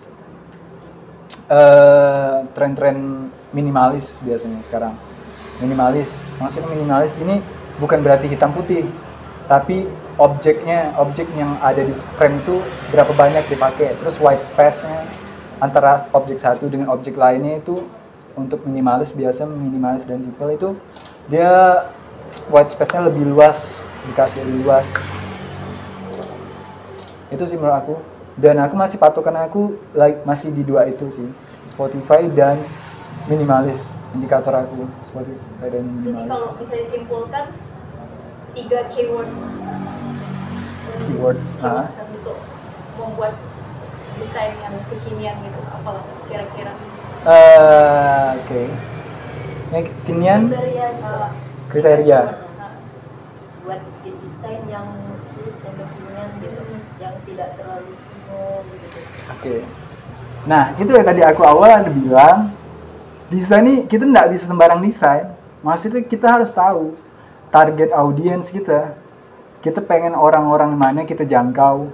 [1.47, 4.95] eh, tren-tren minimalis biasanya sekarang.
[5.62, 7.38] Minimalis maksudnya minimalis ini
[7.79, 8.85] bukan berarti hitam putih
[9.47, 12.59] tapi objeknya objek yang ada di frame itu
[12.90, 13.95] berapa banyak dipakai.
[14.03, 15.07] Terus white space-nya
[15.62, 17.87] antara objek satu dengan objek lainnya itu
[18.38, 20.71] untuk minimalis biasa minimalis dan simple itu
[21.27, 21.83] dia
[22.51, 24.87] white space-nya lebih luas dikasih lebih luas.
[27.31, 27.95] Itu sih menurut aku
[28.38, 31.29] dan aku masih patokan aku like, masih di dua itu sih.
[31.71, 32.59] Spotify dan
[33.27, 34.87] minimalis indikator aku.
[35.07, 36.31] Spotify dan jadi minimalis.
[36.31, 37.45] kalau bisa disimpulkan
[38.55, 39.53] tiga keywords.
[41.07, 41.87] Keywords ah.
[41.87, 42.38] keywords untuk
[42.99, 43.35] membuat
[44.21, 45.90] desain yang kekinian gitu apa
[46.29, 46.73] kira-kira.
[47.21, 48.62] Eh, oke.
[49.71, 50.40] Yang kekinian?
[50.51, 51.29] Kriteria Uh,
[51.71, 52.21] Kriteria.
[52.59, 52.73] nah.
[53.62, 54.88] buat desain yang
[55.38, 56.62] desain kekinian gitu
[56.99, 57.95] yang tidak terlalu
[59.37, 59.64] Oke.
[60.45, 62.53] Nah, itu yang tadi aku awal bilang,
[63.29, 65.33] desain ini kita nggak bisa sembarang desain.
[65.61, 66.97] Maksudnya kita harus tahu
[67.53, 68.97] target audiens kita.
[69.61, 71.93] Kita pengen orang-orang mana kita jangkau.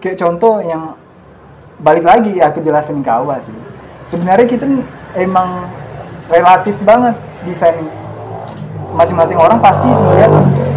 [0.00, 0.96] Kayak contoh yang
[1.76, 3.52] balik lagi aku jelasin ke awal sih.
[4.08, 4.64] Sebenarnya kita
[5.16, 5.68] emang
[6.32, 7.76] relatif banget desain
[8.96, 10.32] masing-masing orang pasti melihat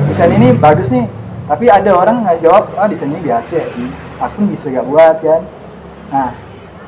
[0.06, 1.08] desain ini bagus nih
[1.50, 3.88] tapi ada orang nggak jawab ah desainnya biasa sih
[4.20, 5.42] aku bisa gak buat kan?
[6.12, 6.30] Nah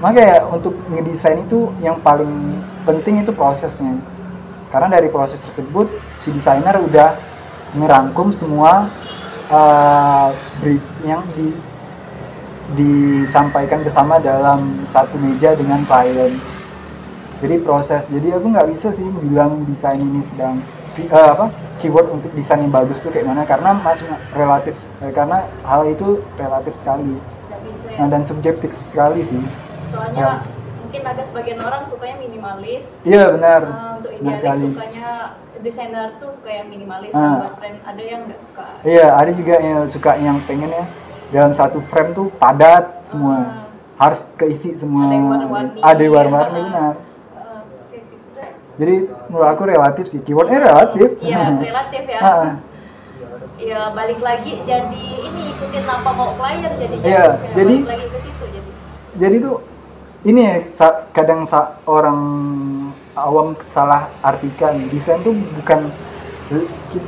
[0.03, 3.97] makanya untuk ngedesain itu yang paling penting itu prosesnya.
[4.71, 7.15] Karena dari proses tersebut si desainer udah
[7.75, 8.91] ngerangkum semua
[9.51, 11.51] uh, brief yang di
[12.71, 16.39] disampaikan bersama dalam satu meja dengan klien.
[17.43, 20.63] Jadi proses jadi aku nggak bisa sih bilang desain ini sedang
[20.99, 21.47] eh, apa
[21.79, 26.21] keyword untuk desain yang bagus tuh kayak mana karena masih relatif eh, karena hal itu
[26.37, 27.17] relatif sekali.
[27.91, 28.05] Ya?
[28.05, 29.41] Nah, dan subjektif sekali sih.
[29.91, 30.33] Soalnya ya.
[30.83, 33.03] mungkin ada sebagian orang sukanya minimalis.
[33.03, 33.61] Iya benar.
[33.67, 35.09] Uh, untuk idealis sukanya
[35.61, 37.19] desainer tuh suka yang minimalis Ah.
[37.21, 38.65] kan buat brand ada yang nggak suka?
[38.81, 40.85] Iya ada juga yang suka yang pengen ya.
[41.31, 43.35] Dalam satu frame tuh padat semua.
[43.37, 43.57] Ah.
[44.01, 45.05] harus keisi semua.
[45.05, 45.77] Ada warna-warni.
[45.77, 46.65] ada warna-warni Ah.
[46.65, 46.95] benar.
[47.37, 47.61] Uh,
[47.93, 48.15] gitu
[48.81, 48.95] jadi
[49.31, 50.19] menurut aku relatif sih.
[50.19, 51.15] Keywordnya relatif.
[51.23, 51.39] Iya
[51.71, 52.19] relatif ya.
[52.19, 52.49] Ah,
[53.55, 57.07] ya balik lagi jadi ini ikutin apa mau klien jadinya.
[57.07, 58.69] Iya, Ya, jadi- balik lagi ke situ jadi.
[59.15, 59.55] jadi tuh
[60.21, 60.55] ini ya
[61.15, 61.47] kadang
[61.87, 62.19] orang
[63.15, 64.75] awam salah artikan.
[64.91, 65.87] Desain tuh bukan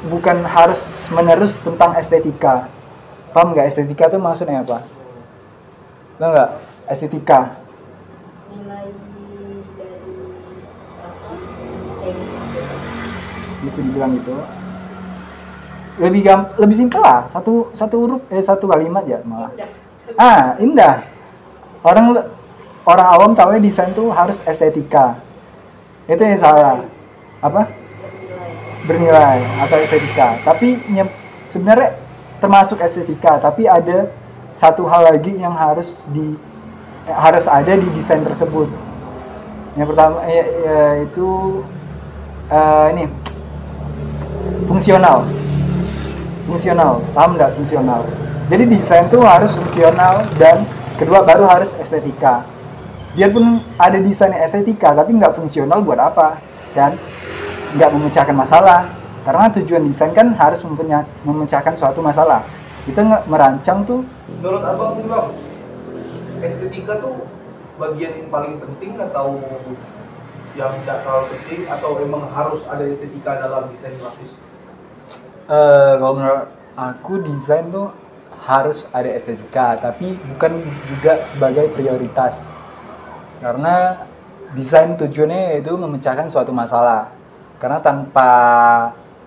[0.07, 0.79] bukan harus
[1.11, 2.71] menerus tentang estetika.
[3.35, 3.67] Paham nggak?
[3.67, 4.87] Estetika tuh maksudnya apa?
[6.15, 6.49] Tahu nggak?
[6.87, 7.62] Estetika
[13.63, 14.35] bisa dibilang gitu.
[16.03, 17.25] Lebih gam lebih simpel lah.
[17.31, 19.49] Satu satu huruf eh satu kalimat ya malah.
[19.55, 19.83] Udah
[20.19, 21.07] ah indah.
[21.83, 22.15] Orang
[22.83, 25.19] orang awam tahu desain tuh harus estetika.
[26.05, 26.83] Itu yang salah.
[27.39, 27.71] Apa?
[28.83, 30.39] Bernilai atau estetika.
[30.43, 30.79] Tapi
[31.47, 31.95] sebenarnya
[32.43, 34.11] termasuk estetika tapi ada
[34.51, 36.35] satu hal lagi yang harus di
[37.07, 38.67] eh, harus ada di desain tersebut.
[39.73, 41.29] Yang pertama ya, ya, itu
[42.51, 43.03] eh, ini
[44.67, 45.27] fungsional.
[46.47, 48.01] Fungsional paham nggak fungsional?
[48.51, 50.67] Jadi desain tuh harus fungsional dan
[50.99, 51.71] kedua baru harus
[53.13, 56.41] biarpun ada desain yang estetika tapi nggak fungsional buat apa?
[56.75, 56.99] Kan
[57.77, 58.91] nggak memecahkan masalah.
[59.23, 60.59] Karena tujuan desain kan harus
[61.23, 62.43] memecahkan suatu masalah.
[62.83, 64.03] Kita nggak merancang tuh.
[64.43, 65.27] Menurut abang bang
[66.43, 67.23] estetika tuh
[67.79, 69.39] bagian paling penting atau
[70.53, 74.37] yang tidak terlalu penting atau emang harus ada estetika dalam desain grafis?
[75.49, 77.91] Eh, kalau menurut aku desain tuh
[78.43, 82.53] harus ada estetika tapi bukan juga sebagai prioritas.
[83.41, 84.07] Karena
[84.53, 87.11] desain tujuannya yaitu memecahkan suatu masalah.
[87.57, 88.29] Karena tanpa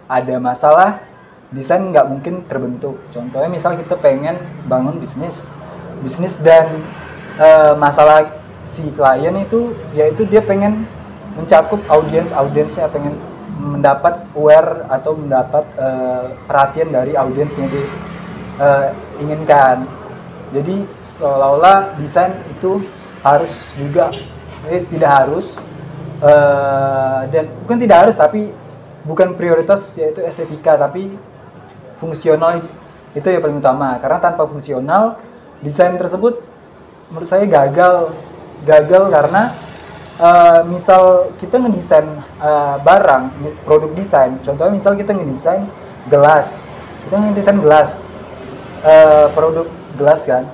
[0.07, 1.03] ada masalah
[1.51, 2.97] desain nggak mungkin terbentuk.
[3.11, 4.39] Contohnya misal kita pengen
[4.71, 5.51] bangun bisnis
[6.01, 6.87] bisnis dan
[7.41, 10.85] eh, masalah si klien itu yaitu dia pengen
[11.37, 13.15] mencakup audiens audiensnya pengen
[13.57, 17.87] mendapat aware atau mendapat eh, perhatian dari audiens yang dia
[18.61, 18.87] eh,
[20.55, 22.81] jadi seolah-olah desain itu
[23.21, 24.15] harus juga
[24.71, 25.59] eh, tidak harus
[26.23, 28.55] eh, dan bukan tidak harus tapi
[29.07, 31.15] bukan prioritas yaitu estetika tapi
[31.99, 32.63] fungsional
[33.17, 33.97] itu yang paling utama.
[33.99, 35.17] Karena tanpa fungsional
[35.65, 36.43] desain tersebut
[37.09, 38.13] menurut saya gagal
[38.67, 39.55] gagal karena
[40.17, 42.09] eh, misal kita ngedesain
[42.41, 43.25] eh, barang
[43.65, 44.37] produk desain.
[44.43, 45.69] Contohnya misal kita ngedesain
[46.09, 46.65] gelas.
[47.07, 47.91] Kita ngedesain gelas.
[48.87, 50.45] Eh, produk gelas kan.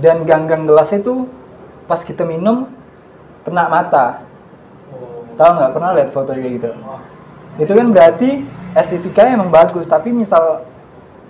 [0.00, 1.26] Dan ganggang gelas itu
[1.90, 2.70] pas kita minum
[3.42, 4.22] kena mata.
[5.34, 5.70] Tahu nggak?
[5.72, 6.70] Pernah lihat foto kayak gitu?
[7.60, 8.44] Itu kan berarti
[8.76, 9.88] estetikanya emang bagus.
[9.88, 10.68] Tapi misal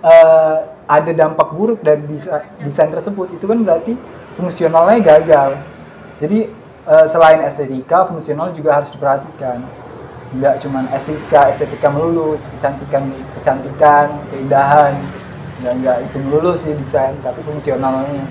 [0.03, 0.57] eh,
[0.91, 3.95] ada dampak buruk dari desa- desain tersebut itu kan berarti
[4.35, 5.55] fungsionalnya gagal.
[6.19, 9.61] Jadi eh, selain estetika fungsional juga harus diperhatikan.
[10.31, 14.95] Nggak cuman estetika estetika melulu kecantikan kecantikan keindahan.
[15.61, 18.25] Nggak nggak itu melulu sih desain tapi fungsionalnya.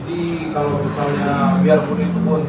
[0.00, 2.42] Jadi kalau misalnya biarpun itu pun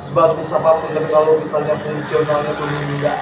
[0.00, 3.18] sebagus apa pun tapi kalau misalnya fungsionalnya pun enggak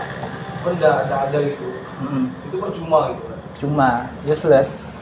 [0.62, 1.66] pun enggak enggak ada gitu
[2.04, 2.24] Mm-mm.
[2.46, 3.38] itu percuma gitu kan?
[3.58, 3.90] Cuma
[4.22, 4.92] useless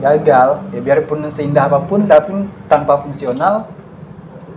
[0.00, 0.48] gagal.
[0.72, 3.68] Ya biarpun seindah apa pun tapi tanpa fungsional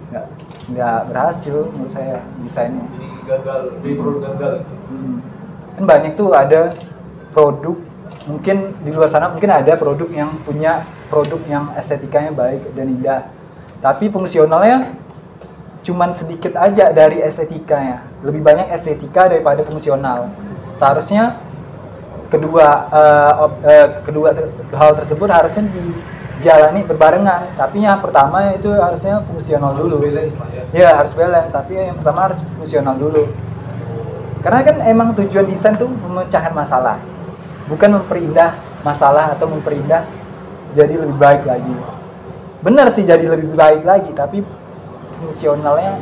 [0.10, 0.26] nggak
[0.74, 4.54] nggak berhasil menurut saya desainnya jadi gagal di produk gagal.
[4.90, 5.16] Hmm.
[5.78, 6.74] kan banyak tuh ada
[7.30, 7.78] produk
[8.26, 10.82] mungkin di luar sana mungkin ada produk yang punya
[11.14, 13.22] produk yang estetikanya baik dan indah
[13.80, 14.98] tapi fungsionalnya
[15.86, 20.34] cuman sedikit aja dari estetikanya lebih banyak estetika daripada fungsional
[20.76, 21.40] seharusnya
[22.30, 22.68] kedua
[23.40, 25.66] op- eh, kedua ter- hal tersebut harusnya
[26.40, 31.12] dijalani berbarengan tapi yang pertama itu harusnya fungsional harus dulu balance lah ya Ya harus
[31.12, 33.24] balance, tapi yang pertama harus fungsional dulu.
[34.40, 36.96] Karena kan emang tujuan desain tuh memecahkan masalah,
[37.68, 40.08] bukan memperindah masalah atau memperindah
[40.72, 41.74] jadi lebih baik lagi.
[42.62, 44.46] Benar sih jadi lebih baik lagi, tapi
[45.18, 46.00] fungsionalnya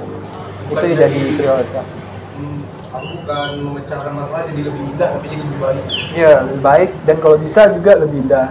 [0.67, 1.87] itu jadi jadi- prioritas.
[2.35, 2.59] hmm,
[2.91, 7.15] aku bukan memecahkan masalah jadi lebih indah tapi jadi lebih baik Iya lebih baik dan
[7.17, 8.47] kalau bisa juga lebih indah.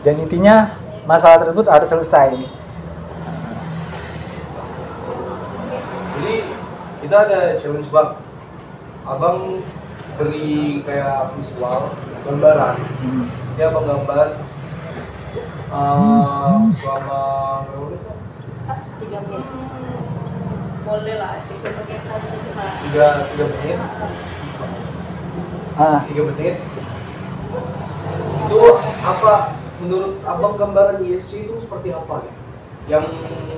[0.00, 2.30] Dan intinya masalah tersebut harus selesai.
[6.20, 6.34] jadi
[7.00, 8.12] kita ada challenge bang
[9.08, 9.64] abang
[10.20, 11.96] beri kayak visual
[12.28, 12.76] gambaran.
[12.76, 13.24] Hmm.
[13.56, 14.28] dia abang gambar?
[15.70, 17.22] Uh, selama
[17.66, 19.44] berapa menit, tiga menit.
[20.84, 23.78] Boleh lah tiga tiga menit.
[25.78, 26.56] Ah, tiga menit.
[28.44, 28.60] Itu
[29.06, 32.32] apa menurut abang gambaran ISC itu seperti apa ya
[32.88, 33.04] yang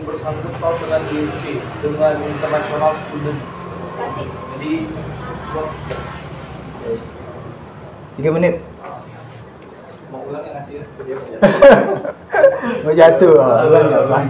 [0.03, 1.43] bersangkut paut dengan ISC
[1.81, 3.39] dengan international student
[3.93, 4.73] kasih jadi
[8.15, 8.55] tiga menit.
[10.09, 11.37] mau ulang ya ngasih ya ke dia aja.
[12.85, 14.25] Mau jatuh, oh, ulang ya, ulang.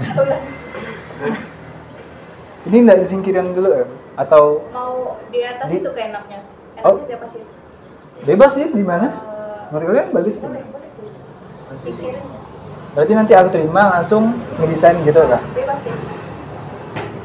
[2.63, 3.85] Ini nggak disingkirin dulu ya?
[4.15, 6.47] Atau mau di atas Di- itu keenaknya
[6.83, 6.95] Oh.
[6.95, 7.47] enaknya di atas itu
[8.23, 9.07] bebas sih di mana?
[9.11, 10.43] Eh, Menurut kalian bagus sih.
[10.43, 11.62] boleh boleh sih pikirin
[12.93, 15.41] Berarti nanti aku terima langsung ngedesain gitu lah.
[15.57, 15.95] bebas sih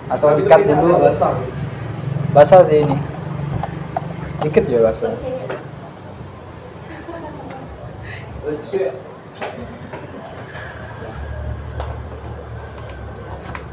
[0.08, 0.96] Atau dikat dulu.
[1.04, 1.36] dasar.
[2.32, 2.96] Basah sih ini.
[4.40, 5.12] Dikit ya basah.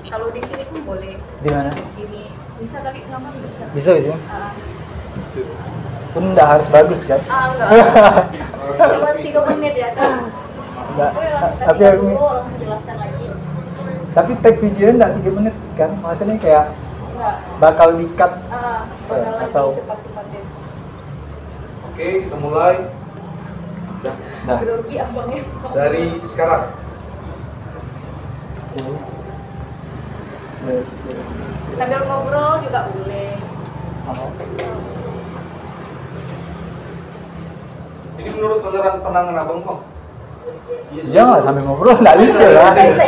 [0.04, 1.70] Kalau di sini pun boleh Di mana?
[1.98, 4.14] ini bisa kali nyaman bisa Bisa bisa.
[5.34, 5.40] Su.
[6.14, 7.18] Pun nggak harus bagus kan?
[7.26, 7.68] ah enggak
[8.94, 10.23] cuma tiga menit ya kan
[10.94, 11.10] Nggak.
[11.10, 13.26] Oke, langsung Tapi aku, langsung jelaskan lagi
[14.14, 15.90] tapi tag videonya nggak tiga menit kan?
[15.98, 16.64] Maksudnya kayak
[17.14, 18.32] enggak bakal dikat.
[18.46, 20.44] ah bakal lagi Atau- cepat-cepatin
[21.90, 22.76] Oke, kita mulai
[24.44, 25.42] Nah, grogi abangnya
[25.72, 26.68] dari sekarang.
[31.74, 33.32] sambil ngobrol juga boleh
[34.04, 34.28] Oh.
[38.14, 39.80] Ini menurut tataran pandangan abang bang?
[40.94, 41.12] Iya sih.
[41.12, 42.70] Jangan sambil ngobrol, nggak bisa Nggak lah.
[42.70, 43.04] bisa, bisa.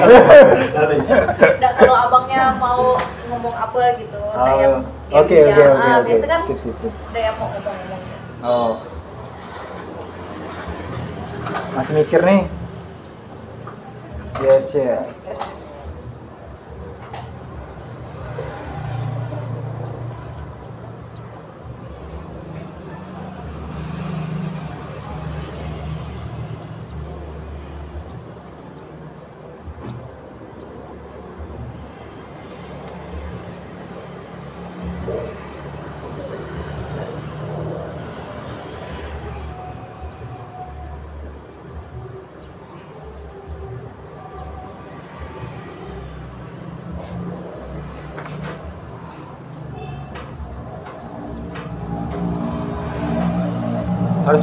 [0.74, 1.16] Nggak bisa.
[1.56, 2.98] Nggak, kalau abangnya mau
[3.30, 4.74] ngomong apa gitu yang, Oh, yang
[5.22, 6.06] Oke dia- oke oke ah, oke.
[6.10, 6.74] biasa kan Sip sip.
[6.76, 6.92] sip.
[6.92, 8.00] ada yang mau ngomong-ngomong
[8.44, 8.72] Oh.
[11.72, 12.42] Masih mikir nih.
[14.36, 15.00] Yes ya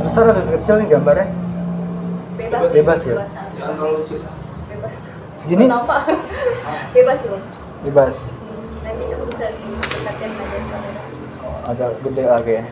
[0.03, 1.28] besar harus kecil nih gambarnya.
[2.34, 3.14] bebas Bebas ya?
[3.20, 3.28] ah.
[3.53, 4.20] Jangan terlalu kecil.
[4.72, 4.93] bebas
[5.36, 5.66] Segini?
[5.68, 5.97] kenapa
[6.95, 7.41] bebas loh
[7.84, 8.18] Bebas.
[8.80, 11.01] nanti aku bisa didekatkan aja kamera
[11.64, 12.64] Agak gede lagi ya.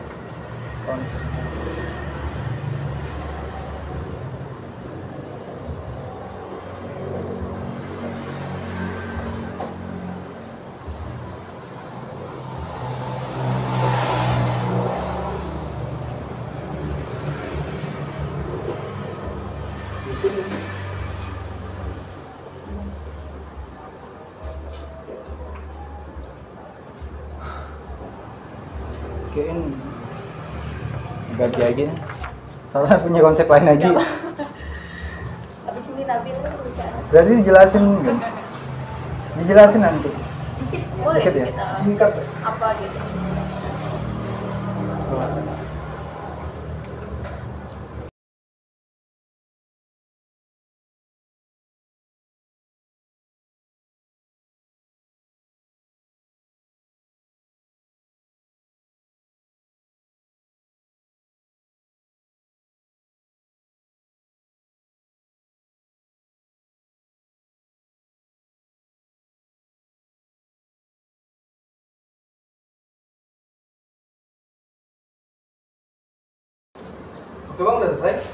[29.32, 29.56] Kayaknya
[31.40, 31.84] ganti lagi.
[32.68, 33.88] Soalnya punya konsep lain lagi.
[35.62, 38.16] Habis ini Nabil bicara Berarti dijelasin kan?
[39.40, 40.10] Dijelasin nanti.
[40.62, 41.44] dikit boleh Dikit ya?
[41.48, 42.10] kita Singkat.
[42.44, 42.96] apa gitu
[77.92, 78.24] selesai.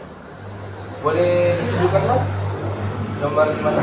[1.02, 2.22] Boleh ditunjukkan bang?
[3.18, 3.82] Gambar gimana?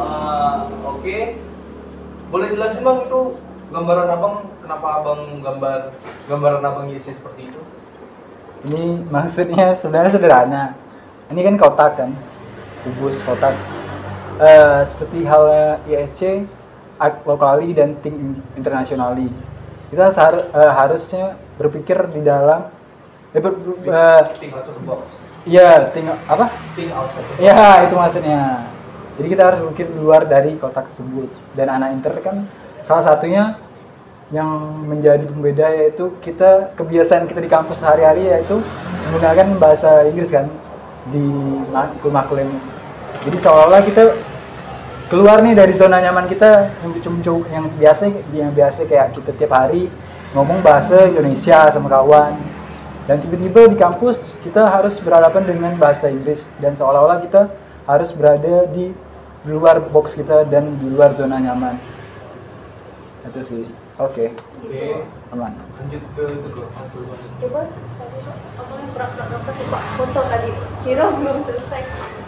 [0.00, 1.36] Ah, Oke.
[2.32, 3.20] Boleh jelasin bang itu
[3.70, 4.34] gambaran abang?
[4.64, 5.92] Kenapa abang gambar
[6.24, 7.60] gambaran abang Yesus seperti itu?
[8.64, 10.64] Ini maksudnya sebenarnya sederhana.
[11.28, 12.10] Ini kan kotak kan,
[12.80, 13.52] kubus kotak.
[14.40, 16.48] Eh, seperti halnya ISC,
[17.28, 19.28] Locally dan Think Internationally.
[19.92, 22.66] Kita sehar- eh, harusnya berpikir di dalam,
[23.34, 25.02] eh, ber- eh, Think outside the box.
[25.44, 26.46] iya, think apa?
[26.72, 27.42] Think outside the box.
[27.42, 28.40] Ya, itu maksudnya.
[29.14, 31.30] Jadi kita harus berpikir luar dari kotak tersebut.
[31.54, 32.46] Dan anak inter kan
[32.82, 33.58] salah satunya
[34.32, 34.48] yang
[34.88, 38.58] menjadi pembeda yaitu kita kebiasaan kita di kampus sehari-hari yaitu
[39.06, 40.48] menggunakan bahasa Inggris kan
[41.12, 41.22] di
[41.70, 42.58] makul-makul ini.
[43.22, 44.16] Jadi seolah-olah kita
[45.06, 49.52] keluar nih dari zona nyaman kita yang cum- yang biasa yang biasa kayak kita tiap
[49.52, 49.92] hari
[50.32, 52.34] ngomong bahasa Indonesia sama kawan
[53.04, 56.56] dan tiba-tiba di kampus kita harus berhadapan dengan bahasa Inggris.
[56.56, 57.52] Dan seolah-olah kita
[57.84, 58.96] harus berada di
[59.44, 61.76] luar box kita dan di luar zona nyaman.
[63.28, 63.64] Itu sih.
[64.00, 64.32] Oke.
[64.64, 65.04] Oke.
[65.30, 65.52] aman.
[65.54, 66.66] Lanjut ke bang.
[67.44, 67.60] coba
[68.54, 70.50] abangnya pura-pura gambar coba foto tadi.
[70.82, 71.82] Kira belum selesai.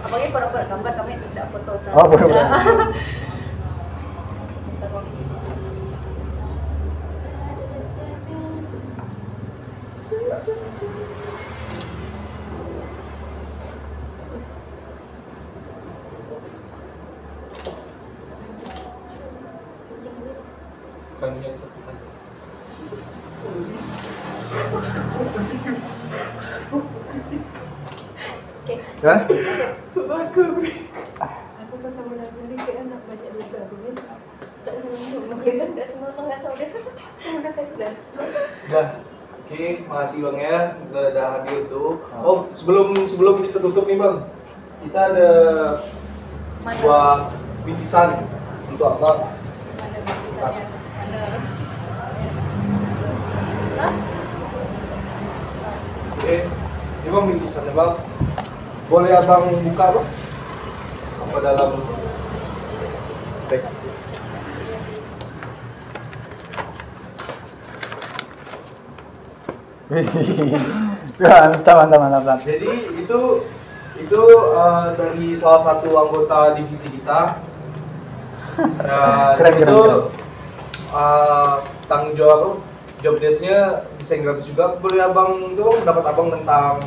[0.04, 1.72] Abangnya pura-pura gambar kami tidak foto.
[1.80, 2.44] Sama Oh, pura-pura.
[10.36, 10.52] Bukan
[21.40, 21.78] yang satu
[29.00, 29.20] Hah?
[31.56, 32.12] aku pas sama
[32.60, 33.96] kayak anak baca dosa aku kan
[34.68, 35.88] tak semua mungkin tak
[38.68, 39.05] Udah.
[39.46, 40.58] Oke, makasih bang ya
[40.90, 42.02] udah ada hadir tuh.
[42.18, 44.26] Oh sebelum sebelum kita tutup nih bang,
[44.82, 45.30] kita ada
[46.66, 47.30] sebuah
[47.62, 48.26] bingkisan
[48.74, 49.38] untuk apa?
[49.78, 50.62] ada ada
[53.78, 53.92] Hah?
[56.18, 57.92] Oke, ini bang bingkisannya bang.
[58.90, 60.08] Boleh abang buka bang?
[61.22, 61.70] Apa dalam
[71.22, 73.20] mantap mantap mantap mantap Jadi itu
[73.96, 74.22] itu
[74.52, 77.40] eh, dari salah satu anggota divisi kita.
[78.82, 80.00] Dan Keren, keren, itu keren.
[80.96, 81.54] eh,
[81.86, 82.50] tanggung jawab apa?
[83.04, 84.76] job desk-nya desain grafis juga.
[84.80, 86.80] Boleh abang dong pendapat abang tentang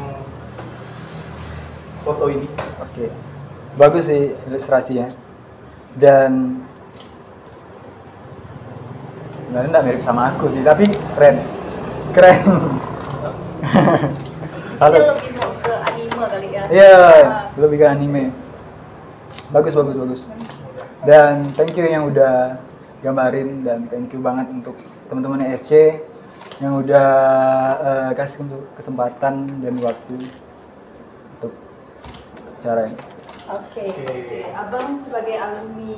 [2.02, 2.50] foto ini?
[2.82, 3.14] Oke,
[3.78, 5.14] bagus sih ilustrasinya.
[5.94, 6.62] Dan
[9.46, 10.86] sebenarnya nggak mirip sama aku sih, tapi
[11.18, 11.38] keren,
[12.14, 12.40] keren.
[14.80, 15.04] Salut.
[15.12, 16.64] lebih mau ke anime kali ya.
[16.72, 18.24] Iya, Ah, lebih ke anime.
[19.52, 20.22] Bagus, bagus, bagus.
[21.04, 22.60] Dan thank you yang udah
[23.00, 24.76] gambarin dan thank you banget untuk
[25.08, 26.00] teman-teman SC
[26.60, 27.08] yang udah
[27.80, 30.28] eh, kasih kesempatan dan waktu
[31.36, 31.54] untuk
[32.60, 33.00] cara ini.
[33.50, 34.04] Oke, Oke.
[34.06, 34.40] oke.
[34.54, 35.98] Abang sebagai alumni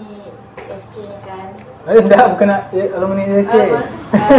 [0.72, 1.48] SC nih kan.
[1.84, 3.54] Eh, enggak, bukan ya, alumni SC.
[3.54, 4.30] Ah,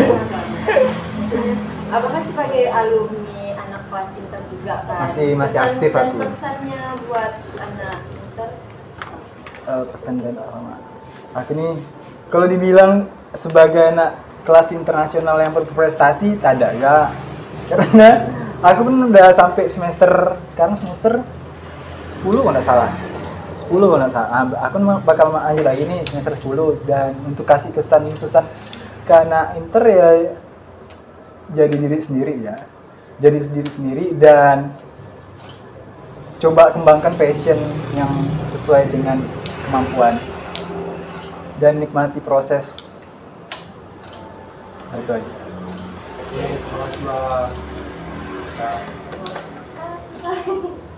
[1.20, 1.54] maksudnya,
[1.92, 4.98] abang kan sebagai alumni anak kelas inter juga kan.
[5.04, 6.16] Masih- masih Pesan aktif dan aku.
[6.24, 8.48] pesannya buat anak inter.
[9.62, 10.80] Eh, pesan dan alamat.
[11.32, 11.68] Aku ini
[12.28, 12.92] kalau dibilang
[13.34, 14.10] sebagai anak
[14.42, 16.96] kelas internasional yang berprestasi, tak ada ya.
[17.68, 18.08] Karena
[18.60, 20.10] aku pun udah sampai semester
[20.48, 21.20] sekarang semester
[22.08, 22.90] 10 kalau nggak salah.
[23.54, 24.30] 10 kalau nggak salah.
[24.32, 28.44] Ah, Aku bakal lanjut lagi nih semester 10 dan untuk kasih kesan pesan
[29.04, 30.08] ke anak inter ya
[31.52, 32.56] jadi diri sendiri ya.
[33.20, 34.72] Jadi diri sendiri dan
[36.42, 37.60] coba kembangkan passion
[37.94, 38.10] yang
[38.58, 39.20] sesuai dengan
[39.68, 40.18] kemampuan.
[41.62, 42.90] Dan nikmati proses.
[44.90, 45.30] Nah, itu aja.
[50.22, 50.61] Oke,